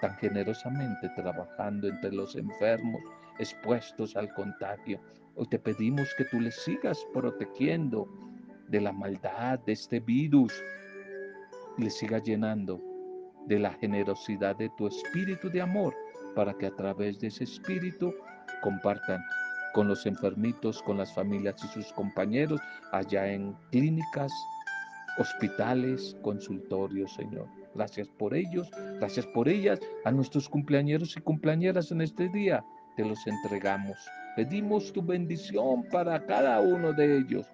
tan 0.00 0.16
generosamente 0.16 1.08
trabajando 1.16 1.88
entre 1.88 2.12
los 2.12 2.34
enfermos, 2.36 3.00
expuestos 3.38 4.16
al 4.16 4.32
contagio. 4.34 5.00
Hoy 5.36 5.46
te 5.48 5.58
pedimos 5.58 6.08
que 6.16 6.24
tú 6.24 6.40
les 6.40 6.54
sigas 6.56 7.06
protegiendo 7.12 8.08
de 8.70 8.80
la 8.80 8.92
maldad, 8.92 9.58
de 9.60 9.72
este 9.72 10.00
virus, 10.00 10.52
y 11.76 11.82
les 11.84 11.98
sigas 11.98 12.22
llenando 12.22 12.80
de 13.46 13.58
la 13.58 13.72
generosidad 13.74 14.56
de 14.56 14.70
tu 14.78 14.86
espíritu 14.86 15.50
de 15.50 15.60
amor, 15.60 15.94
para 16.34 16.54
que 16.54 16.66
a 16.66 16.76
través 16.76 17.18
de 17.20 17.28
ese 17.28 17.44
espíritu 17.44 18.14
compartan 18.62 19.20
con 19.74 19.88
los 19.88 20.06
enfermitos, 20.06 20.82
con 20.82 20.98
las 20.98 21.12
familias 21.14 21.62
y 21.64 21.68
sus 21.68 21.92
compañeros, 21.92 22.60
allá 22.92 23.32
en 23.32 23.54
clínicas, 23.70 24.32
hospitales, 25.18 26.16
consultorios, 26.22 27.12
Señor. 27.14 27.46
Gracias 27.74 28.08
por 28.08 28.34
ellos, 28.34 28.68
gracias 28.98 29.26
por 29.26 29.48
ellas, 29.48 29.80
a 30.04 30.10
nuestros 30.10 30.48
cumpleañeros 30.48 31.16
y 31.16 31.20
cumpleañeras 31.20 31.92
en 31.92 32.00
este 32.00 32.28
día, 32.28 32.64
te 32.96 33.04
los 33.04 33.24
entregamos. 33.26 33.96
Pedimos 34.36 34.92
tu 34.92 35.02
bendición 35.02 35.84
para 35.90 36.24
cada 36.26 36.60
uno 36.60 36.92
de 36.92 37.18
ellos. 37.18 37.46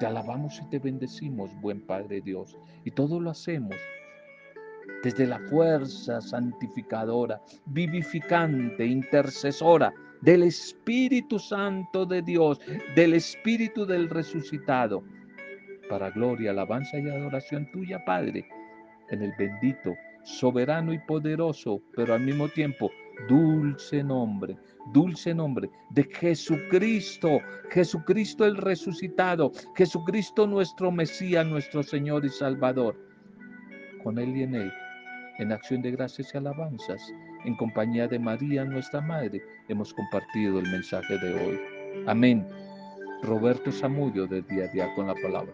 Te 0.00 0.06
alabamos 0.06 0.58
y 0.62 0.70
te 0.70 0.78
bendecimos, 0.78 1.50
buen 1.60 1.82
Padre 1.82 2.22
Dios. 2.22 2.56
Y 2.84 2.90
todo 2.90 3.20
lo 3.20 3.28
hacemos 3.28 3.76
desde 5.02 5.26
la 5.26 5.38
fuerza 5.40 6.22
santificadora, 6.22 7.38
vivificante, 7.66 8.86
intercesora 8.86 9.92
del 10.22 10.44
Espíritu 10.44 11.38
Santo 11.38 12.06
de 12.06 12.22
Dios, 12.22 12.58
del 12.96 13.12
Espíritu 13.12 13.84
del 13.84 14.08
resucitado, 14.08 15.04
para 15.90 16.10
gloria, 16.10 16.52
alabanza 16.52 16.98
y 16.98 17.06
adoración 17.06 17.70
tuya, 17.70 18.02
Padre, 18.06 18.48
en 19.10 19.22
el 19.22 19.34
bendito, 19.38 19.94
soberano 20.22 20.94
y 20.94 20.98
poderoso, 21.00 21.82
pero 21.94 22.14
al 22.14 22.22
mismo 22.22 22.48
tiempo 22.48 22.90
dulce 23.28 24.02
nombre, 24.02 24.56
dulce 24.92 25.34
nombre 25.34 25.70
de 25.90 26.04
Jesucristo, 26.04 27.40
Jesucristo 27.70 28.44
el 28.44 28.56
resucitado, 28.56 29.52
Jesucristo 29.76 30.46
nuestro 30.46 30.90
Mesías, 30.90 31.46
nuestro 31.46 31.82
Señor 31.82 32.24
y 32.24 32.28
Salvador. 32.30 32.96
Con 34.02 34.18
Él 34.18 34.36
y 34.36 34.42
en 34.42 34.54
Él 34.54 34.72
en 35.40 35.52
acción 35.52 35.80
de 35.80 35.90
gracias 35.92 36.34
y 36.34 36.36
alabanzas, 36.36 37.02
en 37.46 37.56
compañía 37.56 38.06
de 38.06 38.18
María, 38.18 38.62
nuestra 38.62 39.00
Madre, 39.00 39.42
hemos 39.68 39.92
compartido 39.94 40.58
el 40.58 40.70
mensaje 40.70 41.16
de 41.16 41.34
hoy. 41.34 41.60
Amén. 42.06 42.46
Roberto 43.22 43.72
Zamudio 43.72 44.26
de 44.26 44.42
Día 44.42 44.64
a 44.64 44.68
Día 44.68 44.94
con 44.94 45.06
la 45.06 45.14
Palabra. 45.14 45.52